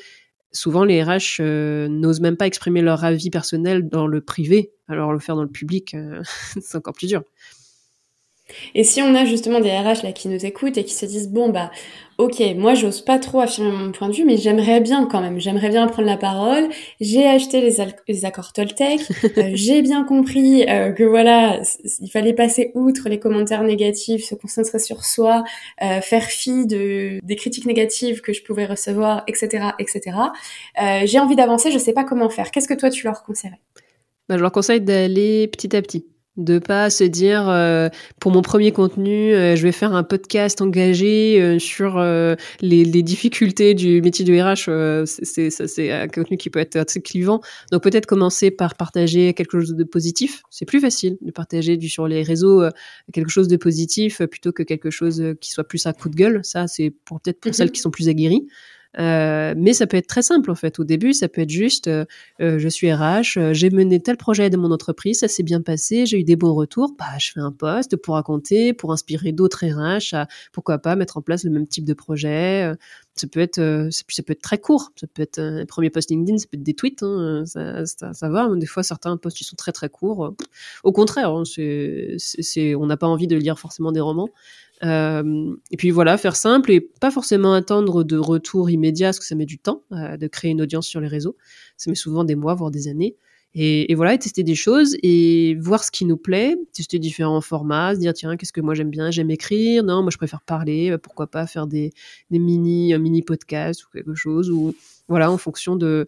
[0.53, 4.73] souvent les RH euh, n'osent même pas exprimer leur avis personnel dans le privé.
[4.89, 6.23] Alors le faire dans le public, euh,
[6.61, 7.23] c'est encore plus dur.
[8.75, 11.29] Et si on a justement des RH là qui nous écoutent et qui se disent
[11.29, 11.71] bon bah
[12.19, 15.41] ok moi j'ose pas trop affirmer mon point de vue mais j'aimerais bien quand même.
[15.41, 16.69] J'aimerais bien prendre la parole.
[17.01, 17.77] J'ai acheté les,
[18.09, 19.01] les accords Toltec.
[19.39, 21.61] Euh, j'ai bien compris euh, que voilà
[22.01, 25.45] il fallait passer outre les commentaires négatifs se concentrer sur soi
[25.83, 30.17] euh, faire fi de des critiques négatives que je pouvais recevoir etc etc
[31.05, 32.51] j'ai envie d'avancer je sais pas comment faire.
[32.51, 33.61] Qu'est-ce que toi tu leur conseillerais?
[34.29, 37.89] Bah, je leur conseille d'aller petit à petit de pas se dire euh,
[38.21, 43.03] pour mon premier contenu euh, je vais faire un podcast engagé euh, sur les, les,
[43.03, 47.41] difficultés du métier de RH c'est c'est un contenu qui peut être assez clivant.
[47.71, 50.43] Donc peut-être commencer par partager quelque chose de positif.
[50.51, 52.65] C'est plus facile de partager du sur les réseaux
[53.13, 56.41] quelque chose de positif plutôt que quelque chose qui soit plus à coup de gueule.
[56.43, 58.47] Ça c'est pour peut-être pour celles qui sont plus aguerries
[58.99, 60.79] euh, mais ça peut être très simple en fait.
[60.79, 62.05] Au début, ça peut être juste, euh,
[62.41, 65.61] euh je suis RH, euh, j'ai mené tel projet de mon entreprise, ça s'est bien
[65.61, 69.33] passé, j'ai eu des bons retours, bah je fais un post pour raconter, pour inspirer
[69.33, 72.73] d'autres RH à pourquoi pas mettre en place le même type de projet.
[73.15, 76.37] Ça peut être, ça peut être très court, ça peut être un premier post LinkedIn,
[76.37, 78.49] ça peut être des tweets, hein, ça, ça, ça, va.
[78.57, 80.35] Des fois, certains posts qui sont très très courts.
[80.85, 84.29] Au contraire, hein, c'est, on n'a pas envie de lire forcément des romans.
[84.85, 89.25] Euh, et puis voilà, faire simple et pas forcément attendre de retour immédiat, parce que
[89.25, 91.37] ça met du temps euh, de créer une audience sur les réseaux.
[91.77, 93.17] Ça met souvent des mois, voire des années.
[93.59, 97.95] Et, et, voilà, tester des choses et voir ce qui nous plaît, tester différents formats,
[97.95, 100.91] se dire tiens, qu'est-ce que moi j'aime bien, j'aime écrire, non, moi je préfère parler,
[100.91, 101.93] bah, pourquoi pas faire des,
[102.31, 104.75] des mini, mini podcasts ou quelque chose, ou
[105.09, 106.07] voilà, en fonction de,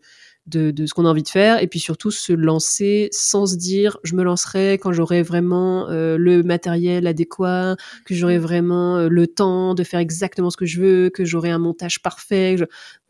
[0.49, 3.99] de, ce qu'on a envie de faire et puis surtout se lancer sans se dire
[4.03, 9.27] je me lancerai quand j'aurai vraiment euh, le matériel adéquat, que j'aurai vraiment euh, le
[9.27, 12.57] temps de faire exactement ce que je veux, que j'aurai un montage parfait.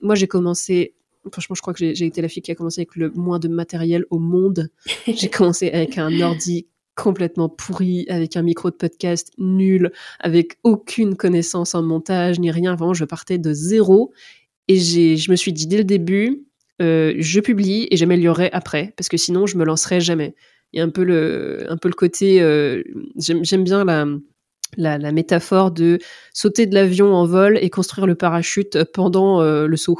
[0.01, 0.95] Moi j'ai commencé
[1.31, 3.49] franchement je crois que j'ai été la fille qui a commencé avec le moins de
[3.49, 4.69] matériel au monde.
[5.07, 6.67] j'ai commencé avec un ordi
[6.99, 12.75] complètement pourri, avec un micro de podcast nul, avec aucune connaissance en montage ni rien.
[12.75, 14.13] Vraiment, je partais de zéro.
[14.67, 16.48] Et je me suis dit dès le début,
[16.81, 20.35] euh, je publie et j'améliorerai après, parce que sinon je me lancerai jamais.
[20.73, 22.83] Il y a un peu le, un peu le côté, euh,
[23.17, 24.07] j'aime bien la,
[24.77, 25.99] la, la, métaphore de
[26.35, 29.99] sauter de l'avion en vol et construire le parachute pendant euh, le saut.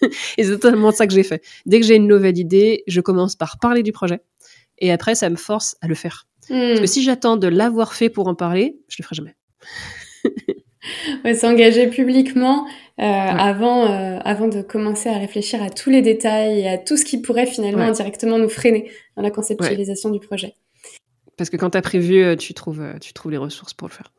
[0.02, 1.42] et c'est totalement ça que j'ai fait.
[1.66, 4.20] Dès que j'ai une nouvelle idée, je commence par parler du projet
[4.78, 6.26] et après ça me force à le faire.
[6.48, 6.86] Parce que hmm.
[6.86, 9.36] si j'attends de l'avoir fait pour en parler, je le ferai jamais.
[11.24, 12.66] ouais, s'engager publiquement
[13.00, 16.96] euh, avant, euh, avant de commencer à réfléchir à tous les détails et à tout
[16.96, 20.54] ce qui pourrait finalement indirectement nous freiner dans la conceptualisation du projet.
[21.36, 23.92] Parce que quand tu as prévu, euh, tu trouves, tu trouves les ressources pour le
[23.92, 24.12] faire.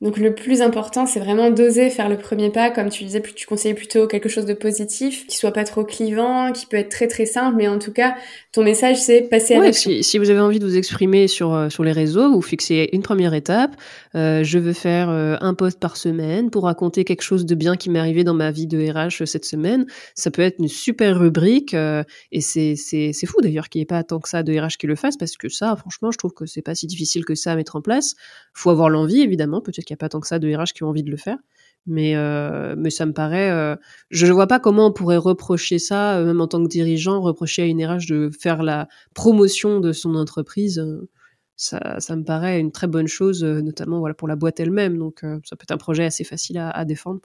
[0.00, 3.46] Donc le plus important, c'est vraiment d'oser faire le premier pas, comme tu disais, tu
[3.46, 7.06] conseillais plutôt quelque chose de positif, qui soit pas trop clivant, qui peut être très
[7.06, 8.14] très simple, mais en tout cas,
[8.54, 9.90] ton message c'est passer à l'action.
[9.90, 12.88] Si, si, vous avez envie de vous exprimer sur euh, sur les réseaux, vous fixez
[12.92, 13.74] une première étape.
[14.14, 17.76] Euh, je veux faire euh, un post par semaine pour raconter quelque chose de bien
[17.76, 19.86] qui m'est arrivé dans ma vie de RH cette semaine.
[20.14, 23.86] Ça peut être une super rubrique et c'est c'est c'est fou d'ailleurs qu'il n'y ait
[23.86, 26.32] pas tant que ça de RH qui le fasse parce que ça, franchement, je trouve
[26.32, 28.14] que c'est pas si difficile que ça à mettre en place.
[28.52, 31.02] Faut avoir l'envie évidemment, peut-être a pas tant que ça de RH qui ont envie
[31.02, 31.38] de le faire.
[31.86, 33.50] Mais, euh, mais ça me paraît.
[33.50, 33.76] Euh,
[34.10, 37.20] je ne vois pas comment on pourrait reprocher ça, euh, même en tant que dirigeant,
[37.20, 40.82] reprocher à une RH de faire la promotion de son entreprise.
[41.56, 44.98] Ça, ça me paraît une très bonne chose, notamment voilà, pour la boîte elle-même.
[44.98, 47.20] Donc, ça peut être un projet assez facile à, à défendre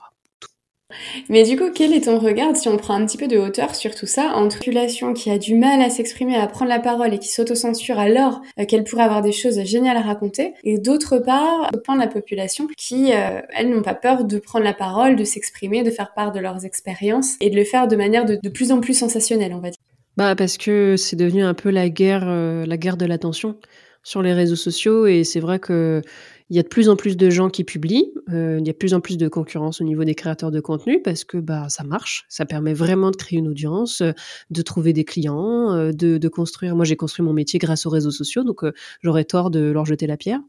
[1.29, 3.75] mais du coup, quel est ton regard si on prend un petit peu de hauteur
[3.75, 7.13] sur tout ça entre population qui a du mal à s'exprimer, à prendre la parole
[7.13, 11.17] et qui s'autocensure alors euh, qu'elle pourrait avoir des choses géniales à raconter, et d'autre
[11.17, 15.15] part, point de la population qui, euh, elles, n'ont pas peur de prendre la parole,
[15.15, 18.37] de s'exprimer, de faire part de leurs expériences et de le faire de manière de,
[18.41, 19.79] de plus en plus sensationnelle, on va dire.
[20.17, 23.55] Bah parce que c'est devenu un peu la guerre, euh, la guerre de l'attention
[24.03, 26.01] sur les réseaux sociaux et c'est vrai que
[26.49, 28.73] il y a de plus en plus de gens qui publient, euh, il y a
[28.73, 31.67] de plus en plus de concurrence au niveau des créateurs de contenu parce que bah
[31.69, 34.13] ça marche, ça permet vraiment de créer une audience, euh,
[34.49, 36.75] de trouver des clients, euh, de, de, construire.
[36.75, 38.61] Moi, j'ai construit mon métier grâce aux réseaux sociaux, donc
[39.01, 40.39] j'aurais tort de leur jeter la pierre.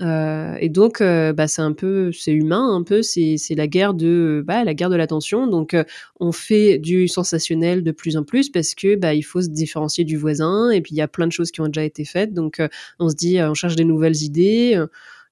[0.00, 4.62] Et donc, bah, c'est un peu, c'est humain, un peu, c'est la guerre de, bah,
[4.62, 5.46] la guerre de l'attention.
[5.46, 5.74] Donc,
[6.20, 10.04] on fait du sensationnel de plus en plus parce que, bah, il faut se différencier
[10.04, 10.70] du voisin.
[10.70, 12.34] Et puis, il y a plein de choses qui ont déjà été faites.
[12.34, 12.60] Donc,
[12.98, 14.78] on se dit, on cherche des nouvelles idées.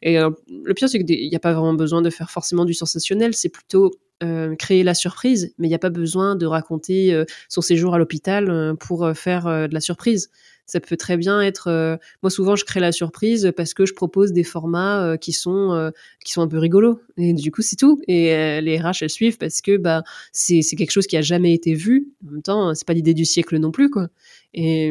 [0.04, 2.74] Et euh, le pire, c'est qu'il n'y a pas vraiment besoin de faire forcément du
[2.74, 3.90] sensationnel, c'est plutôt
[4.22, 7.94] euh, créer la surprise, mais il n'y a pas besoin de raconter euh, son séjour
[7.94, 10.30] à l'hôpital pour faire de la surprise.
[10.66, 11.98] Ça peut très bien être.
[12.22, 15.92] moi, souvent, je crée la surprise parce que je propose des formats qui sont
[16.24, 17.00] qui sont un peu rigolos.
[17.18, 18.00] Et du coup, c'est tout.
[18.08, 21.74] Et les RH elles suivent parce que bah c'est quelque chose qui a jamais été
[21.74, 22.08] vu.
[22.26, 23.90] En même temps, c'est pas l'idée du siècle non plus.
[24.54, 24.90] Et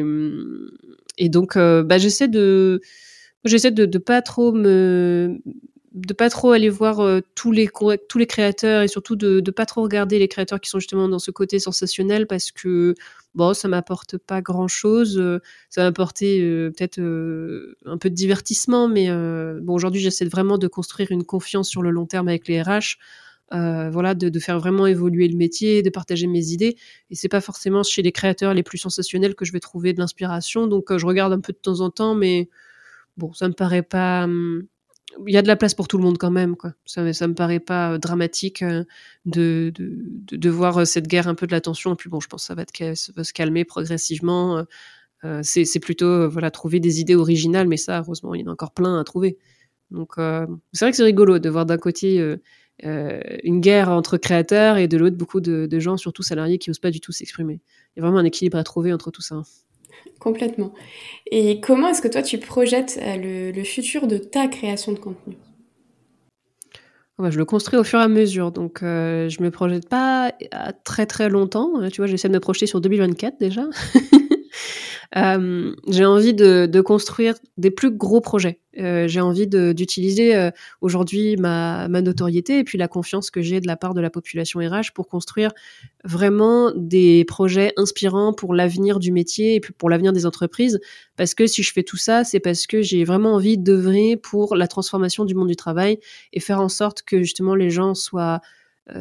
[1.18, 2.80] et donc, bah j'essaie de
[3.44, 5.40] j'essaie de, de pas trop me
[5.92, 7.68] de pas trop aller voir euh, tous les
[8.08, 11.08] tous les créateurs et surtout de de pas trop regarder les créateurs qui sont justement
[11.08, 12.94] dans ce côté sensationnel parce que
[13.34, 15.22] bon ça m'apporte pas grand chose
[15.70, 16.40] ça va m'apporter
[16.76, 16.98] peut-être
[17.84, 19.08] un peu de divertissement mais
[19.60, 22.98] bon aujourd'hui j'essaie vraiment de construire une confiance sur le long terme avec les RH
[23.52, 26.76] euh, voilà, de, faire vraiment évoluer le métier, de partager mes idées.
[27.10, 30.00] Et c'est pas forcément chez les créateurs les plus sensationnels que je vais trouver de
[30.00, 30.66] l'inspiration.
[30.66, 32.48] Donc euh, je regarde un peu de temps en temps, mais
[33.16, 34.24] bon, ça me paraît pas.
[34.24, 34.66] Hum,
[35.26, 36.72] il y a de la place pour tout le monde quand même, quoi.
[36.86, 38.64] Ça, me paraît pas euh, dramatique
[39.26, 41.92] de, de, voir cette guerre un peu de l'attention.
[41.92, 42.64] Et puis bon, je pense que ça va,
[43.24, 44.64] se calmer progressivement.
[45.42, 48.72] c'est plutôt voilà trouver des idées originales, mais ça, heureusement, il y en a encore
[48.72, 49.38] plein à trouver.
[49.90, 52.36] Donc c'est vrai que c'est rigolo de voir d'un côté
[52.82, 56.80] euh, une guerre entre créateurs et de l'autre beaucoup de, gens, surtout salariés, qui n'osent
[56.80, 57.60] pas du tout s'exprimer.
[57.94, 59.42] Il y a vraiment un équilibre à trouver entre tout ça.
[60.24, 60.72] Complètement.
[61.30, 65.36] Et comment est-ce que toi tu projettes euh, le, futur de ta création de contenu?
[67.22, 70.72] Je le construis au fur et à mesure, donc euh, je me projette pas à
[70.72, 71.72] très très longtemps.
[71.90, 73.64] Tu vois, j'essaie de me projeter sur 2024 déjà.
[75.16, 78.60] Euh, j'ai envie de, construire des plus gros projets.
[78.78, 83.60] Euh, j'ai envie d'utiliser euh, aujourd'hui ma, ma, notoriété et puis la confiance que j'ai
[83.60, 85.52] de la part de la population RH pour construire
[86.02, 90.80] vraiment des projets inspirants pour l'avenir du métier et pour l'avenir des entreprises.
[91.16, 94.56] Parce que si je fais tout ça, c'est parce que j'ai vraiment envie d'œuvrer pour
[94.56, 95.98] la transformation du monde du travail
[96.32, 98.40] et faire en sorte que justement les gens soient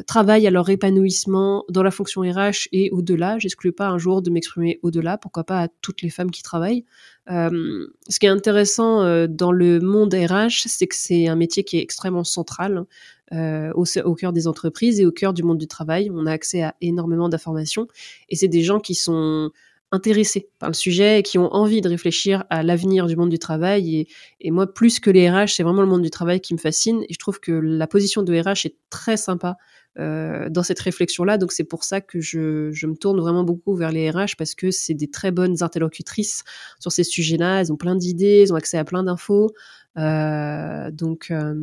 [0.08, 3.38] travaillent à leur épanouissement dans la fonction RH et au-delà.
[3.40, 6.86] J'exclus pas un jour de m'exprimer au-delà, pourquoi pas à toutes les femmes qui travaillent.
[7.30, 11.64] Euh, ce qui est intéressant euh, dans le monde RH, c'est que c'est un métier
[11.64, 12.86] qui est extrêmement central
[13.32, 16.12] au, au, cœur des entreprises et au cœur du monde du travail.
[16.14, 17.88] On a accès à énormément d'informations
[18.30, 19.50] et c'est des gens qui sont
[19.94, 23.38] intéressés par le sujet et qui ont envie de réfléchir à l'avenir du monde du
[23.38, 23.96] travail.
[23.96, 24.08] Et,
[24.42, 27.04] et, moi, plus que les RH, c'est vraiment le monde du travail qui me fascine.
[27.04, 29.56] Et je trouve que la position de RH est très sympa
[30.00, 31.38] euh, dans cette réflexion-là.
[31.38, 34.56] Donc c'est pour ça que je, je, me tourne vraiment beaucoup vers les RH parce
[34.56, 36.44] que c'est des très bonnes interlocutrices
[36.80, 37.62] sur ces sujets-là.
[37.62, 39.54] Elles ont plein d'idées, elles ont accès à plein d'infos.
[39.98, 41.54] Euh, donc, euh,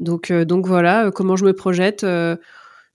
[0.00, 2.04] donc, euh, donc voilà, comment je me projette.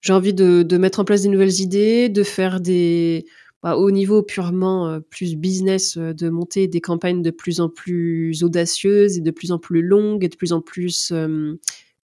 [0.01, 3.25] J'ai envie de, de, mettre en place des nouvelles idées, de faire des
[3.61, 9.17] bah, au niveau purement plus business, de monter des campagnes de plus en plus audacieuses
[9.17, 11.13] et de plus en plus longues et de plus en plus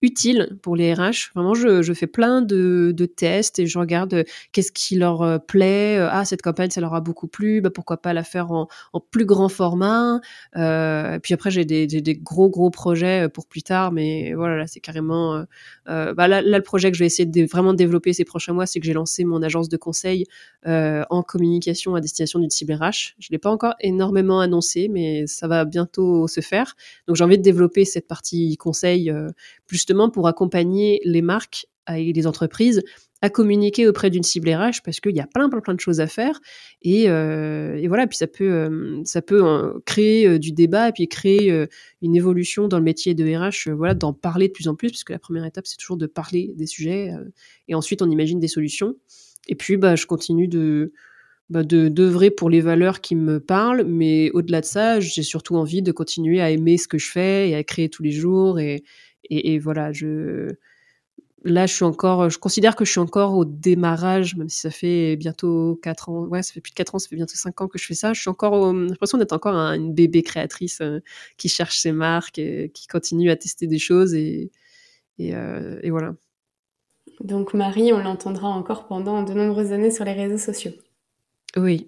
[0.01, 1.31] utile pour les RH.
[1.35, 5.97] Vraiment, je, fais plein de, tests et je regarde euh, qu'est-ce qui leur euh, plaît.
[5.97, 7.62] Euh, ah, cette campagne, ça leur a beaucoup plu.
[7.62, 8.67] Bah, pourquoi pas la faire en,
[9.12, 10.19] plus grand format.
[10.55, 13.91] Euh, puis après, j'ai des, gros, gros projets pour plus tard.
[13.91, 15.43] Mais voilà, là, c'est carrément...
[15.85, 18.79] Bah, là, le projet que je vais essayer de vraiment développer ces prochains mois, c'est
[18.79, 20.25] que j'ai lancé mon agence de conseil
[20.65, 23.15] en communication à destination d'une cible RH.
[23.19, 26.75] Je l'ai pas encore énormément annoncé, mais ça va bientôt se faire.
[27.07, 29.12] Donc, j'ai envie de développer cette partie conseil
[29.65, 32.84] plus pour accompagner les marques et les entreprises
[33.21, 35.99] à communiquer auprès d'une cible RH parce qu'il y a plein, plein, plein de choses
[35.99, 36.39] à faire.
[36.82, 41.08] Et, euh, voilà, puis ça peut, euh, ça peut euh, créer du débat et puis
[41.08, 41.65] créer
[42.02, 45.04] une évolution dans le métier de RH, voilà, d'en parler de plus en plus, parce
[45.04, 47.12] que la première étape, c'est toujours de parler des sujets
[47.67, 48.95] et ensuite on imagine des solutions.
[49.47, 50.93] Et puis, bah, je continue de,
[51.49, 55.56] bah, de d'œuvrer pour les valeurs qui me parlent, mais au-delà de ça, j'ai surtout
[55.56, 58.60] envie de continuer à aimer ce que je fais et à créer tous les jours
[58.60, 58.84] et,
[59.25, 60.49] et, voilà, je
[61.43, 64.71] là, je suis encore, je considère que je suis encore au démarrage, même si ça
[64.71, 67.62] fait bientôt 4 ans, ouais, ça fait plus de 4 ans, ça fait bientôt 5
[67.62, 68.13] ans que je fais ça.
[68.13, 70.99] Je suis encore, j'ai l'impression d'être encore une bébé créatrice euh,
[71.38, 74.51] qui cherche ses marques, et qui continue à tester des choses et,
[75.17, 76.13] et, euh, et voilà.
[77.21, 80.71] Donc Marie, on l'entendra encore pendant de nombreuses années sur les réseaux sociaux.
[81.58, 81.88] Oui.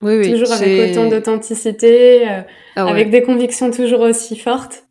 [0.00, 0.30] Oui, oui.
[0.30, 2.42] Toujours avec autant d'authenticité, euh,
[2.76, 4.87] ah avec des convictions toujours aussi fortes.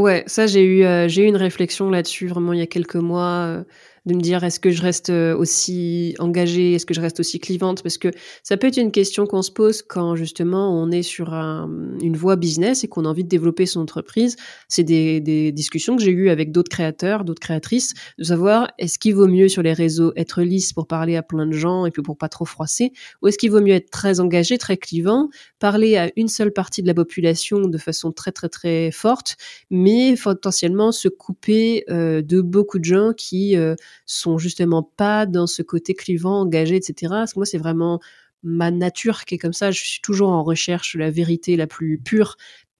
[0.00, 2.96] Ouais, ça j'ai eu euh, j'ai eu une réflexion là-dessus vraiment il y a quelques
[2.96, 3.64] mois euh,
[4.06, 7.38] de me dire est-ce que je reste euh, aussi engagée, est-ce que je reste aussi
[7.38, 7.82] clivante?
[7.82, 8.08] Parce que
[8.42, 12.36] ça peut être une question qu'on se pose quand justement on est sur une voie
[12.36, 14.36] business et qu'on a envie de développer son entreprise.
[14.68, 18.98] C'est des, des discussions que j'ai eues avec d'autres créateurs, d'autres créatrices, de savoir est-ce
[18.98, 21.90] qu'il vaut mieux sur les réseaux être lisse pour parler à plein de gens et
[21.90, 25.28] puis pour pas trop froisser, ou est-ce qu'il vaut mieux être très engagé, très clivant,
[25.58, 29.36] parler à une seule partie de la population de façon très très très forte,
[29.70, 33.74] mais potentiellement se couper euh, de beaucoup de gens qui euh,
[34.06, 36.94] sont justement pas dans ce côté clivant, engagé, etc.
[37.10, 38.00] Parce que moi, c'est vraiment
[38.42, 39.70] ma nature qui est comme ça.
[39.70, 42.36] Je suis toujours en recherche de la vérité la plus pure,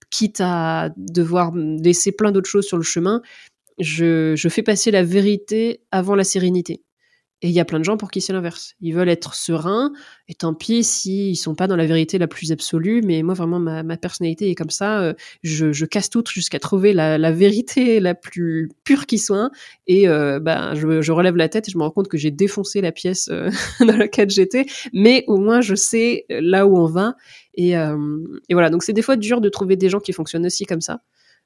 [0.09, 3.21] quitte à devoir laisser plein d'autres choses sur le chemin.
[3.77, 6.81] Je, je fais passer la vérité avant la sérénité.
[7.43, 8.75] Et il y a plein de gens pour qui c'est l'inverse.
[8.81, 9.91] Ils veulent être sereins,
[10.27, 13.59] et tant pis s'ils sont pas dans la vérité la plus absolue, mais moi vraiment
[13.59, 18.69] ma, personnalité est comme ça, euh, je, casse tout jusqu'à trouver la, vérité la plus
[18.83, 19.49] pure qui soit,
[19.87, 22.79] et euh, bah, je, relève la tête et je me rends compte que j'ai défoncé
[22.79, 23.49] la pièce euh,
[23.79, 27.15] dans laquelle j'étais, mais au moins je sais là où on va,
[27.55, 30.65] et, et voilà, donc c'est des fois dur de trouver des gens qui fonctionnent aussi
[30.65, 31.01] comme ça.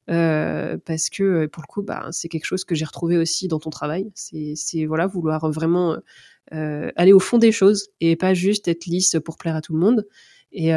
[0.08, 3.48] Euh, parce que euh, pour le coup, bah, c'est quelque chose que j'ai retrouvé aussi
[3.48, 4.10] dans ton travail.
[4.14, 5.96] C'est voilà vouloir vraiment
[6.54, 9.72] euh, aller au fond des choses et pas juste être lisse pour plaire à tout
[9.72, 10.06] le monde.
[10.52, 10.70] Et,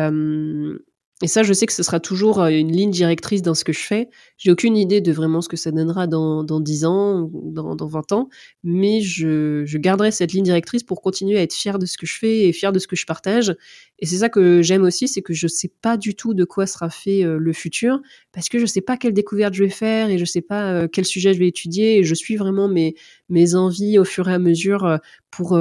[1.28, 4.08] ça, je sais que ce sera toujours une ligne directrice dans ce que je fais.
[4.38, 7.88] J'ai aucune idée de vraiment ce que ça donnera dans, dans 10 ans, dans, dans
[7.88, 8.30] 20 ans,
[8.64, 12.06] mais je, je garderai cette ligne directrice pour continuer à être fier de ce que
[12.06, 13.54] je fais et fier de ce que je partage.
[14.02, 16.66] Et c'est ça que j'aime aussi, c'est que je sais pas du tout de quoi
[16.66, 18.00] sera fait le futur,
[18.32, 21.06] parce que je sais pas quelle découverte je vais faire et je sais pas quel
[21.06, 22.04] sujet je vais étudier.
[22.04, 22.96] Je suis vraiment mes,
[23.30, 25.00] mes envies au fur et à mesure
[25.32, 25.60] pour,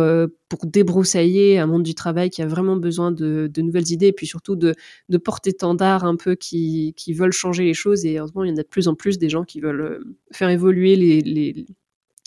[0.48, 4.12] pour débroussailler un monde du travail qui a vraiment besoin de, de nouvelles idées et
[4.12, 4.74] puis surtout de,
[5.08, 8.04] de porte-étendards un peu qui, qui veulent changer les choses.
[8.04, 10.48] Et heureusement, il y en a de plus en plus des gens qui veulent faire
[10.48, 11.66] évoluer les, les,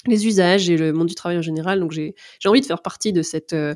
[0.07, 1.79] les usages et le monde du travail en général.
[1.79, 2.13] Donc j'ai
[2.45, 3.75] envie de faire partie de cette euh,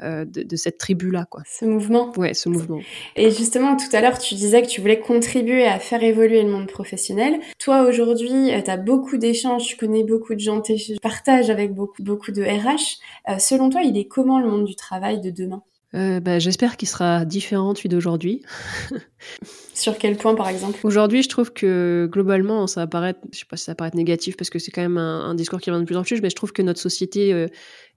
[0.00, 1.26] de, de, cette tribu-là.
[1.30, 1.42] quoi.
[1.46, 2.12] Ce mouvement.
[2.16, 2.80] Ouais, ce mouvement.
[3.16, 6.50] Et justement, tout à l'heure, tu disais que tu voulais contribuer à faire évoluer le
[6.50, 7.40] monde professionnel.
[7.58, 11.74] Toi, aujourd'hui, euh, tu as beaucoup d'échanges, tu connais beaucoup de gens, tu partages avec
[11.74, 12.98] beaucoup, beaucoup de RH.
[13.28, 15.62] Euh, selon toi, il est comment le monde du travail de demain?
[15.94, 18.42] Euh, bah, J'espère qu'il sera différent celui d'aujourd'hui.
[19.74, 20.78] Sur quel point, par exemple?
[20.84, 23.96] Aujourd'hui, je trouve que globalement, ça va paraître, je sais pas si ça va paraître
[23.96, 26.20] négatif parce que c'est quand même un, un, discours qui revient de plus en plus,
[26.20, 27.48] mais je trouve que notre société euh,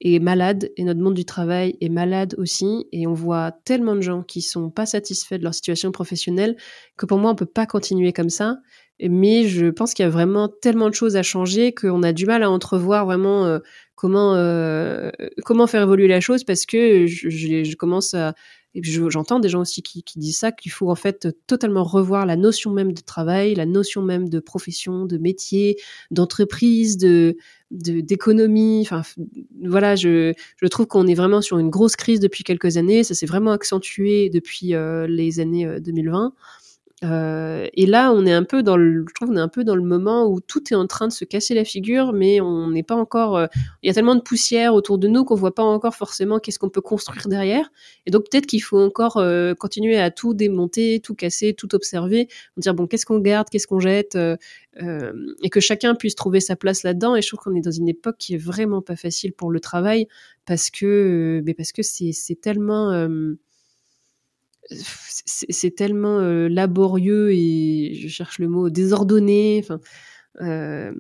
[0.02, 2.88] est malade et notre monde du travail est malade aussi.
[2.91, 6.58] Et on voit tellement de gens qui sont pas satisfaits de leur situation professionnelle
[6.98, 8.58] que pour moi, on peut pas continuer comme ça.
[9.00, 12.26] Mais je pense qu'il y a vraiment tellement de choses à changer qu'on a du
[12.26, 13.60] mal à entrevoir vraiment euh,
[13.95, 15.12] comment euh,
[15.45, 18.34] comment faire évoluer la chose parce que je, je, commence à
[18.82, 22.36] j'entends des gens aussi qui, qui disent ça qu'il faut en fait totalement revoir la
[22.36, 25.78] notion même de travail, la notion même de profession, de métier,
[26.12, 27.38] d'entreprise, de
[27.70, 28.82] d'économie.
[28.82, 29.02] Enfin,
[29.64, 33.04] voilà, je, je trouve qu'on est vraiment sur une grosse crise depuis quelques années.
[33.04, 36.34] Ça s'est vraiment accentué depuis euh, les années 2020.
[37.04, 39.64] Euh, et là, on est un peu dans le, je trouve, on est un peu
[39.64, 42.70] dans le moment où tout est en train de se casser la figure, mais on
[42.70, 43.38] n'est pas encore.
[43.38, 43.45] Euh,
[43.84, 46.58] il y a tellement de poussière autour de nous qu'on voit pas encore forcément qu'est-ce
[46.58, 47.72] qu'on peut construire derrière.
[48.08, 52.30] Et donc peut-être qu'il faut encore euh, continuer à tout démonter, tout casser, tout observer,
[52.58, 54.36] dire bon, qu'est-ce qu'on garde, qu'est-ce qu'on jette, euh,
[55.43, 57.16] et que chacun puisse trouver sa place là-dedans.
[57.16, 59.60] Et je trouve qu'on est dans une époque qui est vraiment pas facile pour le
[59.60, 60.08] travail
[60.48, 63.08] parce que, mais parce que c'est tellement
[64.70, 69.65] c'est tellement euh, laborieux et je cherche le mot désordonné.
[70.41, 70.91] Euh,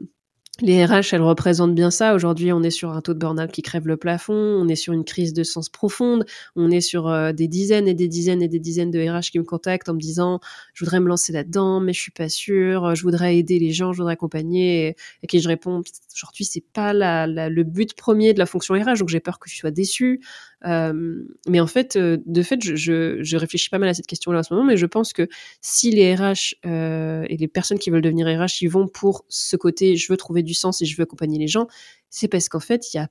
[0.61, 2.15] les RH, elles représentent bien ça.
[2.15, 4.93] Aujourd'hui, on est sur un taux de burn-out qui crève le plafond, on est sur
[4.93, 8.47] une crise de sens profonde, on est sur euh, des dizaines et des dizaines et
[8.47, 10.39] des dizaines de RH qui me contactent en me disant
[10.73, 13.93] je voudrais me lancer là-dedans, mais je suis pas sûre, je voudrais aider les gens,
[13.93, 15.81] je voudrais accompagner, et qui je réponds
[16.15, 19.57] aujourd'hui c'est pas le but premier de la fonction RH, donc j'ai peur que tu
[19.57, 20.21] sois déçu.
[20.65, 24.39] Euh, mais en fait, euh, de fait, je, je, réfléchis pas mal à cette question-là
[24.39, 25.27] en ce moment, mais je pense que
[25.61, 29.95] si les RH et les personnes qui veulent devenir RH, ils vont pour ce côté,
[29.95, 31.67] je veux trouver du sens et je veux accompagner les gens,
[32.09, 33.09] c'est parce qu'en fait, il y a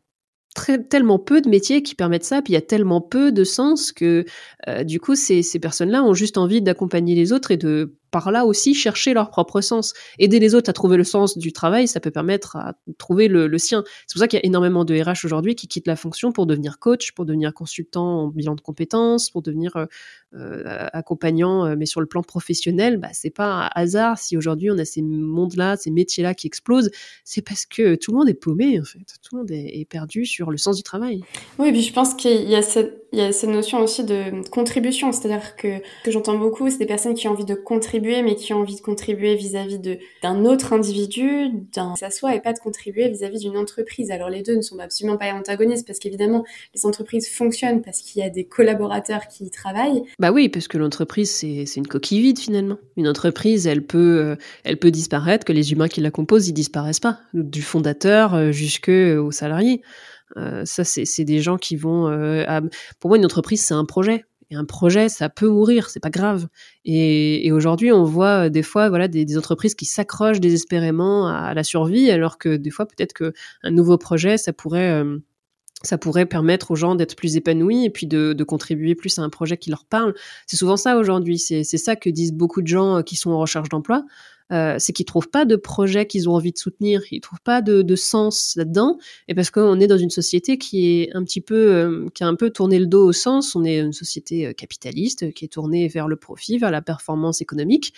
[0.89, 3.93] tellement peu de métiers qui permettent ça, puis il y a tellement peu de sens
[3.93, 4.25] que
[4.69, 8.31] euh, du coup ces, ces personnes-là ont juste envie d'accompagner les autres et de par
[8.31, 9.93] là aussi chercher leur propre sens.
[10.19, 13.47] Aider les autres à trouver le sens du travail, ça peut permettre à trouver le,
[13.47, 13.85] le sien.
[14.07, 16.47] C'est pour ça qu'il y a énormément de RH aujourd'hui qui quittent la fonction pour
[16.47, 19.87] devenir coach, pour devenir consultant en bilan de compétences, pour devenir euh
[20.93, 24.79] accompagnant, euh, mais sur le plan professionnel, bah, c'est pas un hasard si aujourd'hui on
[24.79, 26.91] a ces mondes-là, ces métiers-là qui explosent.
[27.25, 29.07] C'est parce que tout le monde est paumé, en fait.
[29.23, 31.21] Tout le monde est, perdu sur le sens du travail.
[31.59, 34.47] Oui, puis je pense qu'il y a cette il y a cette notion aussi de
[34.51, 38.35] contribution, c'est-à-dire que que j'entends beaucoup, c'est des personnes qui ont envie de contribuer, mais
[38.35, 39.79] qui ont envie de contribuer vis-à-vis
[40.23, 44.11] d'un autre individu, d'un s'asseoir et pas de contribuer vis-à-vis d'une entreprise.
[44.11, 48.21] Alors les deux ne sont absolument pas antagonistes parce qu'évidemment les entreprises fonctionnent parce qu'il
[48.21, 50.03] y a des collaborateurs qui y travaillent.
[50.33, 52.79] Oui, parce que l'entreprise c'est une coquille vide finalement.
[52.97, 56.53] Une entreprise, elle peut euh, elle peut disparaître, que les humains qui la composent ils
[56.53, 59.83] disparaissent pas, du fondateur euh, jusqu'aux salariés.
[60.37, 62.05] Euh, ça, c'est des gens qui vont.
[62.99, 64.25] Pour moi, une entreprise, c'est un projet.
[64.51, 66.47] Et un projet, ça peut mourir, c'est pas grave.
[66.85, 71.65] Et, et aujourd'hui, on voit des fois, voilà, des, entreprises qui s'accrochent désespérément à, la
[71.65, 73.33] survie, alors que des fois, peut-être que
[73.65, 75.03] un nouveau projet, ça pourrait,
[75.83, 79.23] ça pourrait permettre aux gens d'être plus épanouis et puis de, de, contribuer plus à
[79.23, 80.15] un projet qui leur parle.
[80.47, 81.39] C'est souvent ça aujourd'hui.
[81.39, 84.05] C'est ça que disent beaucoup de gens qui sont en recherche d'emploi.
[84.53, 87.63] euh, c'est qu'ils trouvent pas de projet qu'ils ont envie de soutenir, ils trouvent pas
[87.63, 88.99] de, de sens là-dedans,
[89.29, 92.29] et parce qu'on est dans une société qui est un petit peu, euh, qui a
[92.29, 95.49] un peu tourné le dos au sens, on est une société euh, capitaliste qui est
[95.49, 97.93] tournée vers le profit, vers la performance économique,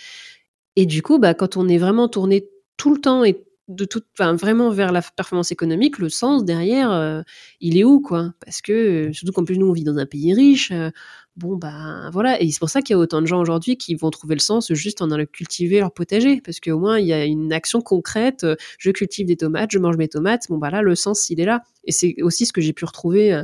[0.75, 4.05] et du coup, bah, quand on est vraiment tourné tout le temps et de toute,
[4.19, 7.21] enfin, vraiment vers la performance économique, le sens derrière, euh,
[7.61, 8.33] il est où, quoi?
[8.45, 10.91] Parce que, surtout qu'en plus, nous, on vit dans un pays riche, euh,
[11.39, 12.41] bon, bah, voilà.
[12.41, 14.39] Et c'est pour ça qu'il y a autant de gens aujourd'hui qui vont trouver le
[14.39, 16.41] sens juste en allant cultiver leur potager.
[16.41, 18.43] Parce qu'au moins, il y a une action concrète.
[18.43, 20.43] Euh, je cultive des tomates, je mange mes tomates.
[20.49, 21.63] Bon, bah là, le sens, il est là.
[21.85, 23.43] Et c'est aussi ce que j'ai pu retrouver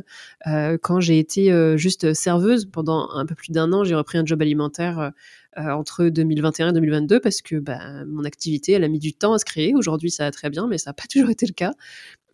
[0.84, 3.84] quand j'ai été juste serveuse pendant un peu plus d'un an.
[3.84, 5.14] J'ai repris un job alimentaire
[5.58, 9.32] euh, entre 2021 et 2022 parce que bah, mon activité, elle a mis du temps
[9.32, 9.74] à se créer.
[9.74, 11.74] Aujourd'hui, ça va très bien, mais ça n'a pas toujours été le cas.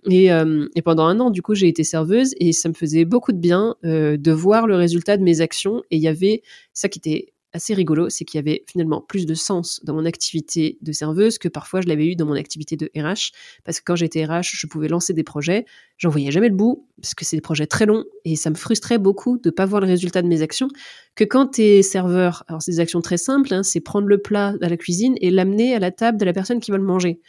[0.09, 3.05] Et, euh, et, pendant un an, du coup, j'ai été serveuse et ça me faisait
[3.05, 5.83] beaucoup de bien euh, de voir le résultat de mes actions.
[5.91, 6.41] Et il y avait
[6.73, 10.05] ça qui était assez rigolo, c'est qu'il y avait finalement plus de sens dans mon
[10.05, 13.31] activité de serveuse que parfois je l'avais eu dans mon activité de RH.
[13.63, 15.65] Parce que quand j'étais RH, je pouvais lancer des projets,
[15.97, 18.55] j'en voyais jamais le bout, parce que c'est des projets très longs, et ça me
[18.55, 20.69] frustrait beaucoup de pas voir le résultat de mes actions.
[21.15, 24.19] Que quand tu es serveur, alors c'est des actions très simples, hein, c'est prendre le
[24.19, 26.83] plat à la cuisine et l'amener à la table de la personne qui va le
[26.83, 27.19] manger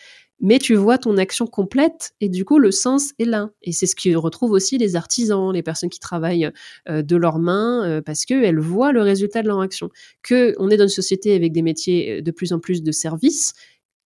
[0.43, 3.51] mais tu vois ton action complète et du coup le sens est là.
[3.63, 6.51] Et c'est ce qu'ils retrouvent aussi les artisans, les personnes qui travaillent
[6.89, 9.89] euh, de leurs mains euh, parce qu'elles voient le résultat de leur action.
[10.23, 12.93] Que on est dans une société avec des métiers euh, de plus en plus de
[12.93, 13.55] services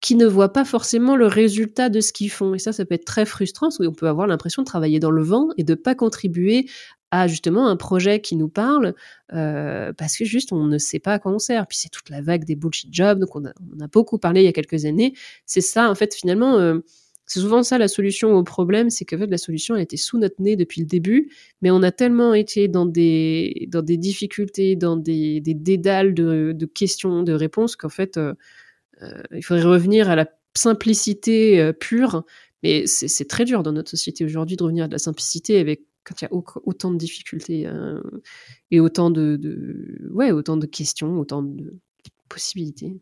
[0.00, 2.54] qui ne voient pas forcément le résultat de ce qu'ils font.
[2.54, 5.10] Et ça, ça peut être très frustrant parce qu'on peut avoir l'impression de travailler dans
[5.10, 6.66] le vent et de pas contribuer
[7.10, 8.94] à justement un projet qui nous parle
[9.32, 11.66] euh, parce que juste on ne sait pas à quoi on sert.
[11.66, 14.48] Puis c'est toute la vague des bullshit jobs, donc on, a, beaucoup parlé il y
[14.48, 15.14] a quelques années.
[15.46, 16.80] C'est ça, en fait, finalement, euh,
[17.24, 20.18] c'est souvent ça la solution au problème, c'est que fait, la solution a été sous
[20.18, 21.32] notre nez depuis le début,
[21.62, 26.54] mais on a tellement été dans des, dans des difficultés, dans des, des dédales de,
[26.72, 28.34] questions, de réponses, qu'en fait, euh
[29.32, 30.26] il faudrait revenir à la
[30.56, 32.24] simplicité euh, pure.
[32.62, 35.82] Mais c'est très dur dans notre société aujourd'hui de revenir à de la simplicité avec
[36.04, 38.00] quand il y a autant de difficultés euh,
[38.70, 41.78] et autant de, ouais, autant de questions, autant de
[42.28, 42.98] possibilités.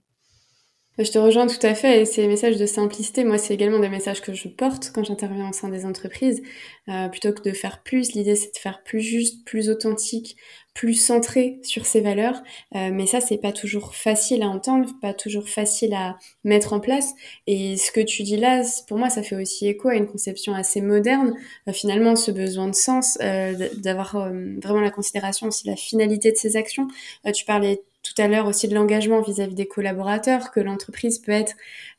[0.97, 3.89] Je te rejoins tout à fait et ces messages de simplicité, moi, c'est également des
[3.89, 6.41] messages que je porte quand j'interviens au sein des entreprises.
[6.89, 10.37] Euh, plutôt que de faire plus, l'idée c'est de faire plus juste, plus authentique,
[10.73, 12.43] plus centré sur ses valeurs.
[12.77, 16.79] Euh, mais ça, c'est pas toujours facile à entendre, pas toujours facile à mettre en
[16.81, 17.15] place.
[17.49, 20.55] Et ce que tu dis là, pour moi, ça fait aussi écho à une conception
[20.55, 21.35] assez moderne.
[21.69, 24.31] Euh, finalement, ce besoin de sens, euh, d'avoir euh,
[24.63, 26.87] vraiment la considération aussi la finalité de ses actions.
[27.35, 27.83] tu parlais
[28.15, 31.55] tout à l'heure aussi de l'engagement vis-à-vis des collaborateurs, que l'entreprise peut être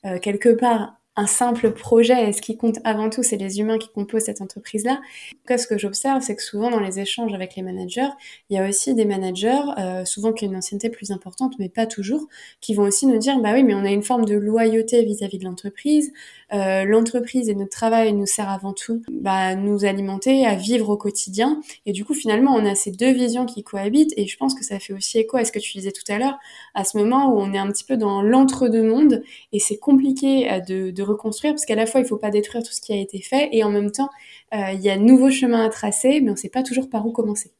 [0.06, 2.30] euh, quelque part un simple projet.
[2.30, 5.00] Et ce qui compte avant tout, c'est les humains qui composent cette entreprise-là.
[5.48, 8.10] ce que j'observe, c'est que souvent dans les échanges avec les managers,
[8.50, 11.70] il y a aussi des managers, euh, souvent qui ont une ancienneté plus importante, mais
[11.70, 12.28] pas toujours,
[12.62, 15.38] qui vont aussi nous dire, bah oui, mais on a une forme de loyauté vis-à-vis
[15.38, 16.12] de l'entreprise.
[16.54, 20.98] Euh, l'entreprise et notre travail nous sert avant tout bah, nous alimenter, à vivre au
[20.98, 21.62] quotidien.
[21.86, 24.14] Et du coup, finalement, on a ces deux visions qui cohabitent.
[24.18, 26.18] Et je pense que ça fait aussi écho à ce que tu disais tout à
[26.18, 26.38] l'heure,
[26.74, 30.60] à ce moment où on est un petit peu dans l'entre-deux-mondes et c'est compliqué euh,
[30.60, 33.22] de reconstruire parce qu'à la fois il faut pas détruire tout ce qui a été
[33.22, 34.10] fait et en même temps
[34.54, 37.06] euh, il y a de nouveaux chemins à tracer mais on sait pas toujours par
[37.06, 37.52] où commencer.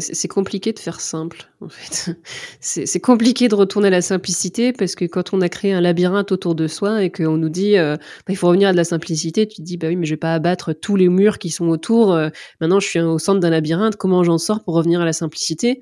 [0.00, 2.16] c'est compliqué de faire simple, en fait.
[2.60, 6.32] C'est compliqué de retourner à la simplicité parce que quand on a créé un labyrinthe
[6.32, 8.84] autour de soi et qu'on nous dit euh, bah, il faut revenir à de la
[8.84, 11.50] simplicité, tu te dis bah oui mais je vais pas abattre tous les murs qui
[11.50, 12.12] sont autour.
[12.12, 12.28] Euh,
[12.60, 15.80] maintenant je suis au centre d'un labyrinthe, comment j'en sors pour revenir à la simplicité?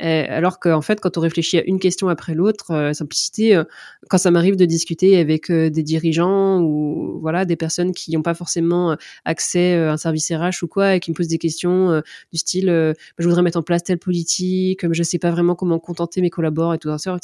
[0.00, 3.64] Alors qu'en fait, quand on réfléchit à une question après l'autre, euh, simplicité, euh,
[4.08, 8.34] quand ça m'arrive de discuter avec des dirigeants ou voilà des personnes qui n'ont pas
[8.34, 12.38] forcément accès à un service RH ou quoi et qui me posent des questions du
[12.38, 16.20] style je voudrais mettre en place telle politique, mais je sais pas vraiment comment contenter
[16.20, 17.16] mes collaborateurs et tout ça.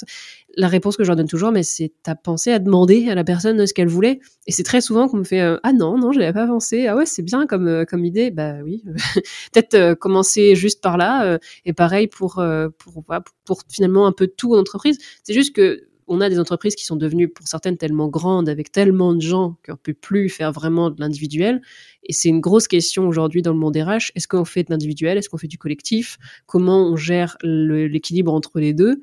[0.57, 3.25] La réponse que je leur donne toujours, mais c'est t'as pensé à demander à la
[3.25, 4.21] personne ce qu'elle voulait?
[4.47, 6.87] Et c'est très souvent qu'on me fait ah non non je l'avais pas pensé.
[6.87, 8.83] Ah ouais c'est bien comme comme idée bah oui.
[9.53, 12.41] Peut-être commencer juste par là et pareil pour
[12.79, 13.05] pour,
[13.45, 14.99] pour, finalement un peu tout en entreprise.
[15.23, 18.73] C'est juste que on a des entreprises qui sont devenues, pour certaines, tellement grandes, avec
[18.73, 21.61] tellement de gens qu'on peut plus faire vraiment de l'individuel.
[22.03, 24.11] Et c'est une grosse question aujourd'hui dans le monde RH.
[24.15, 25.19] Est-ce qu'on fait de l'individuel?
[25.19, 26.17] Est-ce qu'on fait du collectif?
[26.47, 29.03] Comment on gère l'équilibre entre les deux?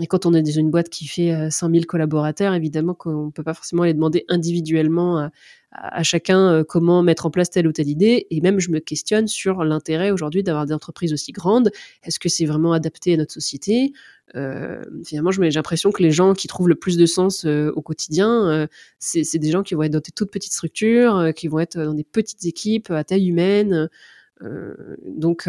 [0.00, 3.26] Et quand on est dans une boîte qui fait 100 euh, 000 collaborateurs, évidemment qu'on
[3.26, 5.30] ne peut pas forcément aller demander individuellement à,
[5.70, 8.26] à, chacun euh, comment mettre en place telle ou telle idée.
[8.30, 11.70] Et même, je me questionne sur l'intérêt aujourd'hui d'avoir des entreprises aussi grandes.
[12.04, 13.92] Est-ce que c'est vraiment adapté à notre société?
[14.34, 17.82] Euh, Finalement, j'ai l'impression que les gens qui trouvent le plus de sens euh, au
[17.82, 18.66] quotidien, euh,
[18.98, 21.94] c'est des gens qui vont être dans des toutes petites structures, qui vont être dans
[21.94, 23.88] des petites équipes à taille humaine.
[25.06, 25.48] donc,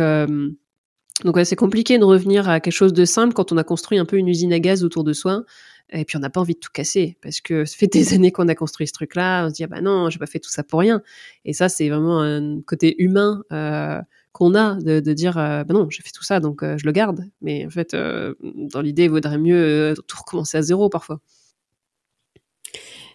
[1.23, 3.97] donc ouais, c'est compliqué de revenir à quelque chose de simple quand on a construit
[3.97, 5.43] un peu une usine à gaz autour de soi
[5.89, 8.31] Et puis on n'a pas envie de tout casser parce que ça fait des années
[8.31, 9.45] qu'on a construit ce truc-là.
[9.45, 11.01] On se dit ah bah non, j'ai pas fait tout ça pour rien.
[11.45, 13.99] Et ça c'est vraiment un côté humain euh,
[14.31, 17.21] qu'on a de, dire euh, bah non, j'ai fait tout ça donc je le garde.
[17.41, 21.19] Mais en fait, dans l'idée, il vaudrait mieux tout recommencer à zéro parfois.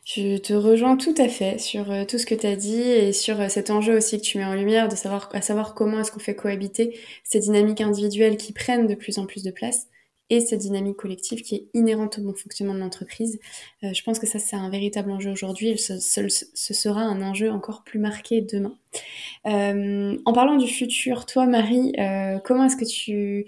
[0.04, 3.12] Je te rejoins tout à fait sur euh, tout ce que tu as dit et
[3.12, 6.00] sur euh, cet enjeu aussi que tu mets en lumière, de savoir, à savoir comment
[6.00, 9.86] est-ce qu'on fait cohabiter ces dynamiques individuelles qui prennent de plus en plus de place
[10.28, 13.38] et cette dynamique collective qui est inhérente au bon fonctionnement de l'entreprise.
[13.84, 17.22] Euh, je pense que ça, c'est un véritable enjeu aujourd'hui et ce, ce, sera un
[17.22, 18.76] enjeu encore plus marqué demain.
[19.44, 21.92] en parlant du futur, toi, Marie,
[22.44, 23.46] comment est-ce que tu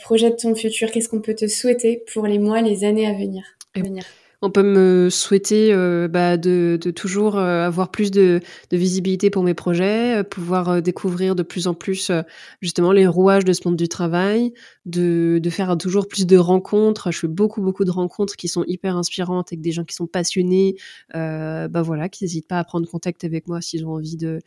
[0.00, 0.90] projettes ton futur?
[0.90, 4.04] Qu'est-ce qu'on peut te souhaiter pour les mois, les années à venir, à venir?
[4.44, 8.40] On peut me souhaiter euh, bah, de, toujours euh, avoir plus de,
[8.70, 12.12] visibilité pour mes projets, euh, pouvoir découvrir de plus en plus
[12.60, 14.52] justement les rouages de ce monde du travail,
[14.84, 17.10] de, faire toujours plus de rencontres.
[17.10, 20.06] Je fais beaucoup beaucoup de rencontres qui sont hyper inspirantes avec des gens qui sont
[20.06, 20.76] passionnés,
[21.14, 24.40] bah voilà, qui n'hésitent pas à prendre contact avec moi s'ils ont envie de,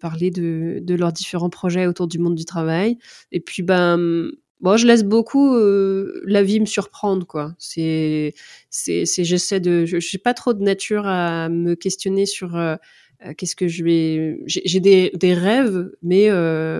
[0.00, 2.98] parler de, leurs différents projets autour du monde du travail.
[3.32, 4.30] Et puis ben
[4.60, 7.54] Bon, je laisse beaucoup euh, la vie me surprendre, quoi.
[7.58, 8.34] C'est,
[8.68, 12.76] c'est, j'essaie de, je, suis pas trop de nature à me questionner sur euh,
[13.24, 14.38] euh, qu'est-ce que je vais.
[14.46, 16.28] J'ai des, des rêves, mais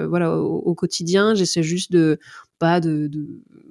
[0.06, 2.18] voilà, au, quotidien, j'essaie juste de
[2.60, 3.26] de, de,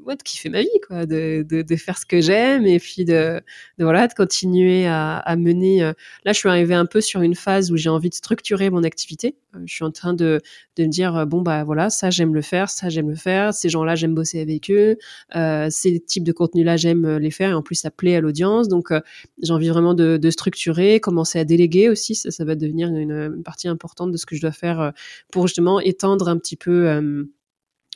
[0.05, 3.05] ouais, de kiffer ma vie, quoi, de, de, de faire ce que j'aime et puis
[3.05, 3.41] de,
[3.77, 5.83] de, voilà, de continuer à, à mener.
[5.83, 5.93] Euh,
[6.25, 8.83] là, je suis arrivée un peu sur une phase où j'ai envie de structurer mon
[8.83, 9.35] activité.
[9.55, 10.41] Euh, je suis en train de,
[10.75, 13.53] de me dire euh, bon bah voilà, ça j'aime le faire, ça j'aime le faire,
[13.53, 14.97] ces gens-là j'aime bosser avec eux,
[15.35, 18.67] euh, ces types de contenus-là j'aime les faire et en plus ça plaît à l'audience.
[18.67, 18.91] Donc
[19.41, 22.15] j'ai envie vraiment de, de, structurer, commencer à déléguer aussi.
[22.15, 24.93] Ça, ça va devenir une, une, partie importante de ce que je dois faire
[25.31, 27.23] pour justement étendre un petit peu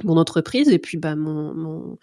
[0.04, 1.98] mon entreprise et puis bah, mon, mon,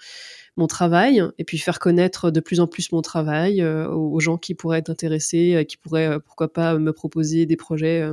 [0.57, 4.39] mon, travail et puis faire connaître de plus en plus mon travail euh, aux, gens
[4.39, 8.09] qui pourraient être intéressés, euh, qui pourraient euh, pourquoi pas me proposer des projets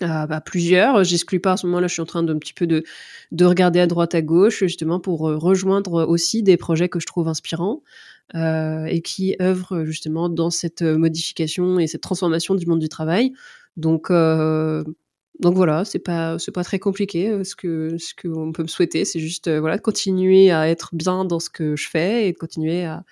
[0.00, 1.04] à, à, plusieurs.
[1.04, 2.84] J'exclus pas à ce moment-là, je suis en train d'un petit peu de,
[3.32, 7.28] de regarder à droite à gauche justement pour rejoindre aussi des projets que je trouve
[7.28, 7.82] inspirants.
[8.34, 13.32] et qui œuvrent justement dans cette modification et cette transformation du monde du travail.
[13.76, 14.10] Donc,
[15.40, 17.28] donc voilà, c'est pas c'est pas très compliqué.
[17.28, 20.68] Euh, ce que ce qu'on peut me souhaiter, c'est juste euh, voilà de continuer à
[20.68, 23.02] être bien dans ce que je fais et de continuer à,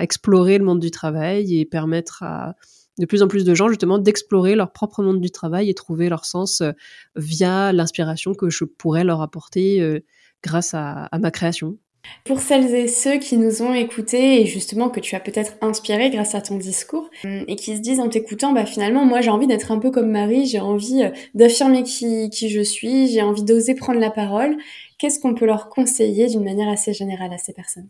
[0.00, 2.54] explorer le monde du travail et permettre à
[2.98, 6.08] de plus en plus de gens justement d'explorer leur propre monde du travail et trouver
[6.08, 6.72] leur sens euh,
[7.16, 10.02] via l'inspiration que je pourrais leur apporter
[10.42, 11.78] grâce à ma création.
[12.24, 16.10] Pour celles et ceux qui nous ont écoutés et justement que tu as peut-être inspiré
[16.10, 19.30] grâce à ton discours euh, et qui se disent en t'écoutant, bah finalement moi j'ai
[19.30, 23.22] envie d'être un peu comme Marie, j'ai envie euh, d'affirmer qui, qui je suis, j'ai
[23.22, 24.56] envie d'oser prendre la parole,
[24.98, 27.88] qu'est-ce qu'on peut leur conseiller d'une manière assez générale à ces personnes?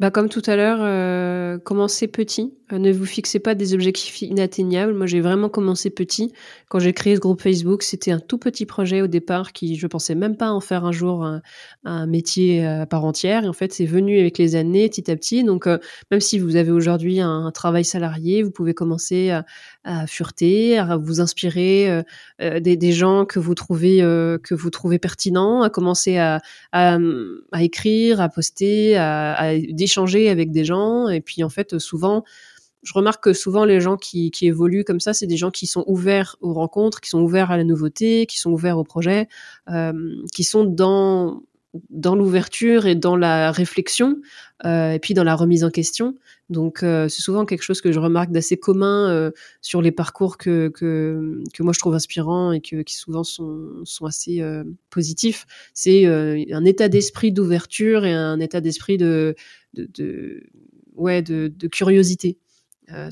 [0.00, 2.54] Bah, comme tout à l'heure, euh, commencez petit.
[2.72, 4.94] Euh, ne vous fixez pas des objectifs inatteignables.
[4.94, 6.32] Moi, j'ai vraiment commencé petit.
[6.70, 9.86] Quand j'ai créé ce groupe Facebook, c'était un tout petit projet au départ qui, je
[9.86, 11.28] pensais même pas en faire un jour
[11.84, 13.44] un, métier à part entière.
[13.44, 15.44] Et en fait, c'est venu avec les années, petit à petit.
[15.44, 15.76] Donc, euh,
[16.10, 19.44] même si vous avez aujourd'hui un, travail salarié, vous pouvez commencer à,
[19.84, 22.02] à fureter, à vous inspirer euh,
[22.42, 26.40] euh, des, des, gens que vous trouvez euh, que vous trouvez pertinents, à commencer à,
[26.72, 26.98] à,
[27.52, 31.08] à écrire, à poster, à, à d'échanger avec des gens.
[31.08, 32.24] Et puis en fait, souvent,
[32.82, 35.66] je remarque que souvent les gens qui, qui évoluent comme ça, c'est des gens qui
[35.66, 39.28] sont ouverts aux rencontres, qui sont ouverts à la nouveauté, qui sont ouverts au projet,
[39.70, 39.92] euh,
[40.34, 41.42] qui sont dans
[41.88, 44.16] dans l'ouverture et dans la réflexion,
[44.64, 46.16] euh, et puis dans la remise en question.
[46.48, 50.36] Donc euh, c'est souvent quelque chose que je remarque d'assez commun euh, sur les parcours
[50.36, 54.64] que, que, que, moi je trouve inspirants et que, qui souvent sont, sont assez euh,
[54.90, 55.46] positifs.
[55.74, 59.36] C'est euh, un état d'esprit d'ouverture et un état d'esprit de,
[59.74, 60.42] de, de,
[60.96, 62.38] ouais, de, de curiosité.
[62.92, 63.08] Euh,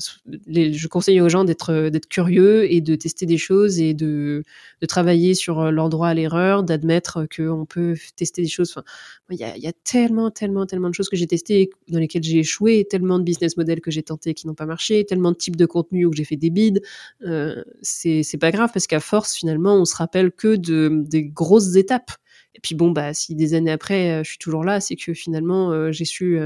[0.47, 4.43] je conseille aux gens d'être d'être curieux et de tester des choses et de,
[4.81, 8.71] de travailler sur euh, leur droit à l'erreur, d'admettre qu'on peut tester des choses.
[8.71, 8.83] Enfin,
[9.29, 12.23] il y a, y a, tellement, tellement, tellement de choses que j'ai testées dans lesquelles
[12.23, 15.37] j'ai échoué, tellement de business models que j'ai tentés qui n'ont pas marché, tellement de
[15.37, 16.81] types de contenus où j'ai fait des bides.
[17.25, 21.75] Euh, c'est pas grave parce qu'à force, finalement, on se rappelle que de des grosses
[21.75, 22.11] étapes.
[22.55, 25.13] Et puis bon, bah si des années après, euh, je suis toujours là, c'est que
[25.13, 26.39] finalement, j'ai su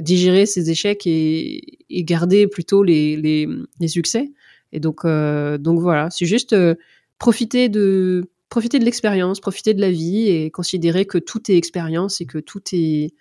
[0.00, 4.30] digérer ces échecs et, garder plutôt les, les, succès.
[4.72, 6.74] Et donc, euh, donc voilà, c'est juste euh,
[7.18, 12.20] profiter de profiter de l'expérience, profiter de la vie et considérer que tout est expérience
[12.20, 13.14] et que tout est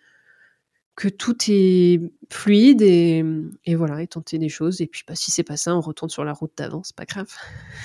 [0.95, 3.23] que tout est fluide et,
[3.65, 4.81] et, voilà, et tenter des choses.
[4.81, 7.05] Et puis, bah, si c'est pas ça, on retourne sur la route d'avant, c'est pas
[7.05, 7.29] grave.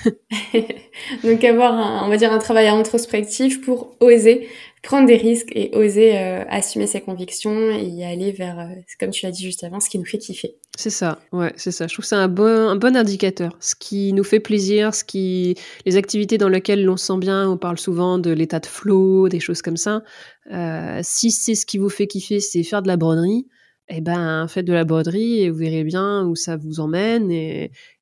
[1.23, 4.49] Donc, avoir, un, on va dire, un travail introspectif pour oser
[4.83, 9.09] prendre des risques et oser euh, assumer ses convictions et y aller vers, euh, comme
[9.09, 10.55] tu l'as dit juste avant, ce qui nous fait kiffer.
[10.77, 11.87] C'est ça, ouais, c'est ça.
[11.87, 13.57] Je trouve ça un bon, un bon indicateur.
[13.59, 15.55] Ce qui nous fait plaisir, ce qui,
[15.85, 19.29] les activités dans lesquelles l'on se sent bien, on parle souvent de l'état de flow,
[19.29, 20.03] des choses comme ça.
[20.51, 23.47] Euh, si c'est ce qui vous fait kiffer, c'est faire de la broderie,
[23.89, 27.31] eh ben faites de la broderie et vous verrez bien où ça vous emmène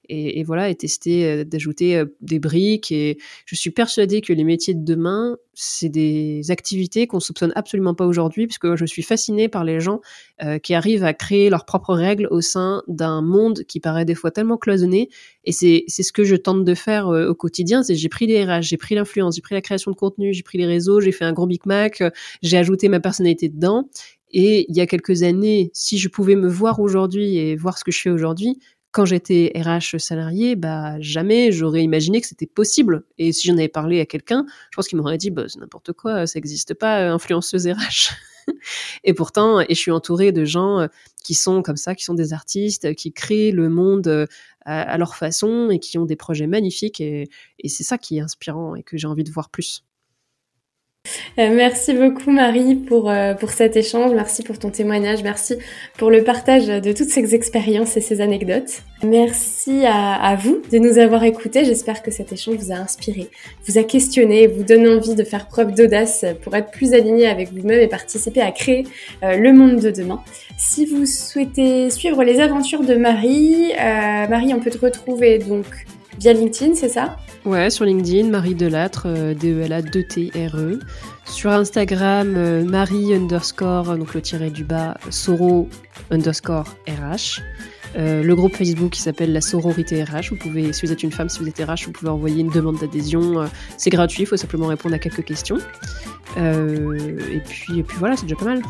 [0.09, 2.91] et, voilà, et tester euh, d'ajouter euh, des briques.
[2.91, 7.93] Et je suis persuadée que les métiers de demain, c'est des activités qu'on soupçonne absolument
[7.93, 10.01] pas aujourd'hui, puisque je suis fascinée par les gens
[10.43, 14.15] euh, qui arrivent à créer leurs propres règles au sein d'un monde qui paraît des
[14.15, 15.09] fois tellement cloisonné.
[15.45, 17.83] Et c'est ce que je tente de faire au quotidien.
[17.83, 20.43] C'est j'ai pris les RH, j'ai pris l'influence, j'ai pris la création de contenu, j'ai
[20.43, 22.03] pris les réseaux, j'ai fait un gros Mac,
[22.41, 23.87] j'ai ajouté ma personnalité dedans.
[24.37, 27.85] Et il y a quelques années, si je pouvais me voir aujourd'hui et voir ce
[27.85, 28.59] que je fais aujourd'hui,
[28.95, 33.03] quand j'étais RH salarié, bah jamais j'aurais imaginé que c'était possible.
[33.17, 35.91] Et si j'en avais parlé à quelqu'un, je pense qu'il m'aurait dit bah, c'est n'importe
[35.91, 38.13] quoi, ça n'existe pas, euh, influenceuse RH.
[39.03, 40.87] et pourtant, et je suis entourée de gens euh,
[41.25, 44.27] qui sont comme ça, qui sont des artistes, qui créent le monde euh,
[44.61, 47.01] à, leur façon et qui ont des projets magnifiques.
[47.01, 47.27] et
[47.65, 49.83] c'est ça qui est inspirant et que j'ai envie de voir plus.
[51.39, 55.55] Euh, merci beaucoup Marie pour, euh, pour cet échange, merci pour ton témoignage, merci
[55.97, 58.81] pour le partage de toutes ces expériences et ces anecdotes.
[59.03, 63.29] Merci à, à vous de nous avoir écoutés, j'espère que cet échange vous a inspiré,
[63.67, 67.51] vous a questionné, vous donne envie de faire preuve d'audace pour être plus aligné avec
[67.51, 68.85] vous-même et participer à créer
[69.23, 70.21] euh, le monde de demain.
[70.57, 75.65] Si vous souhaitez suivre les aventures de Marie, Marie on peut te retrouver donc
[76.19, 77.17] via LinkedIn, c'est ça?
[77.45, 80.79] Ouais, sur LinkedIn, Marie Delattre, euh, D-E-L-A-2-T-R-E.
[81.25, 85.69] Sur Instagram, euh, Marie underscore, donc le tiré du bas, Soro
[86.11, 87.41] underscore RH.
[87.97, 90.29] Euh, le groupe Facebook qui s'appelle la sororité RH.
[90.31, 92.49] Vous pouvez, si vous êtes une femme, si vous êtes RH, vous pouvez envoyer une
[92.49, 93.47] demande d'adhésion.
[93.77, 95.57] c'est gratuit, il faut simplement répondre à quelques questions.
[96.37, 98.61] et, puis, et puis voilà, c'est déjà pas mal.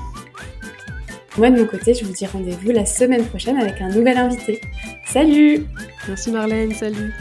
[1.38, 4.62] Moi de mon côté, je vous dis rendez-vous la semaine prochaine avec un nouvel invité.
[5.06, 5.66] Salut
[6.08, 7.14] Merci Marlène, salut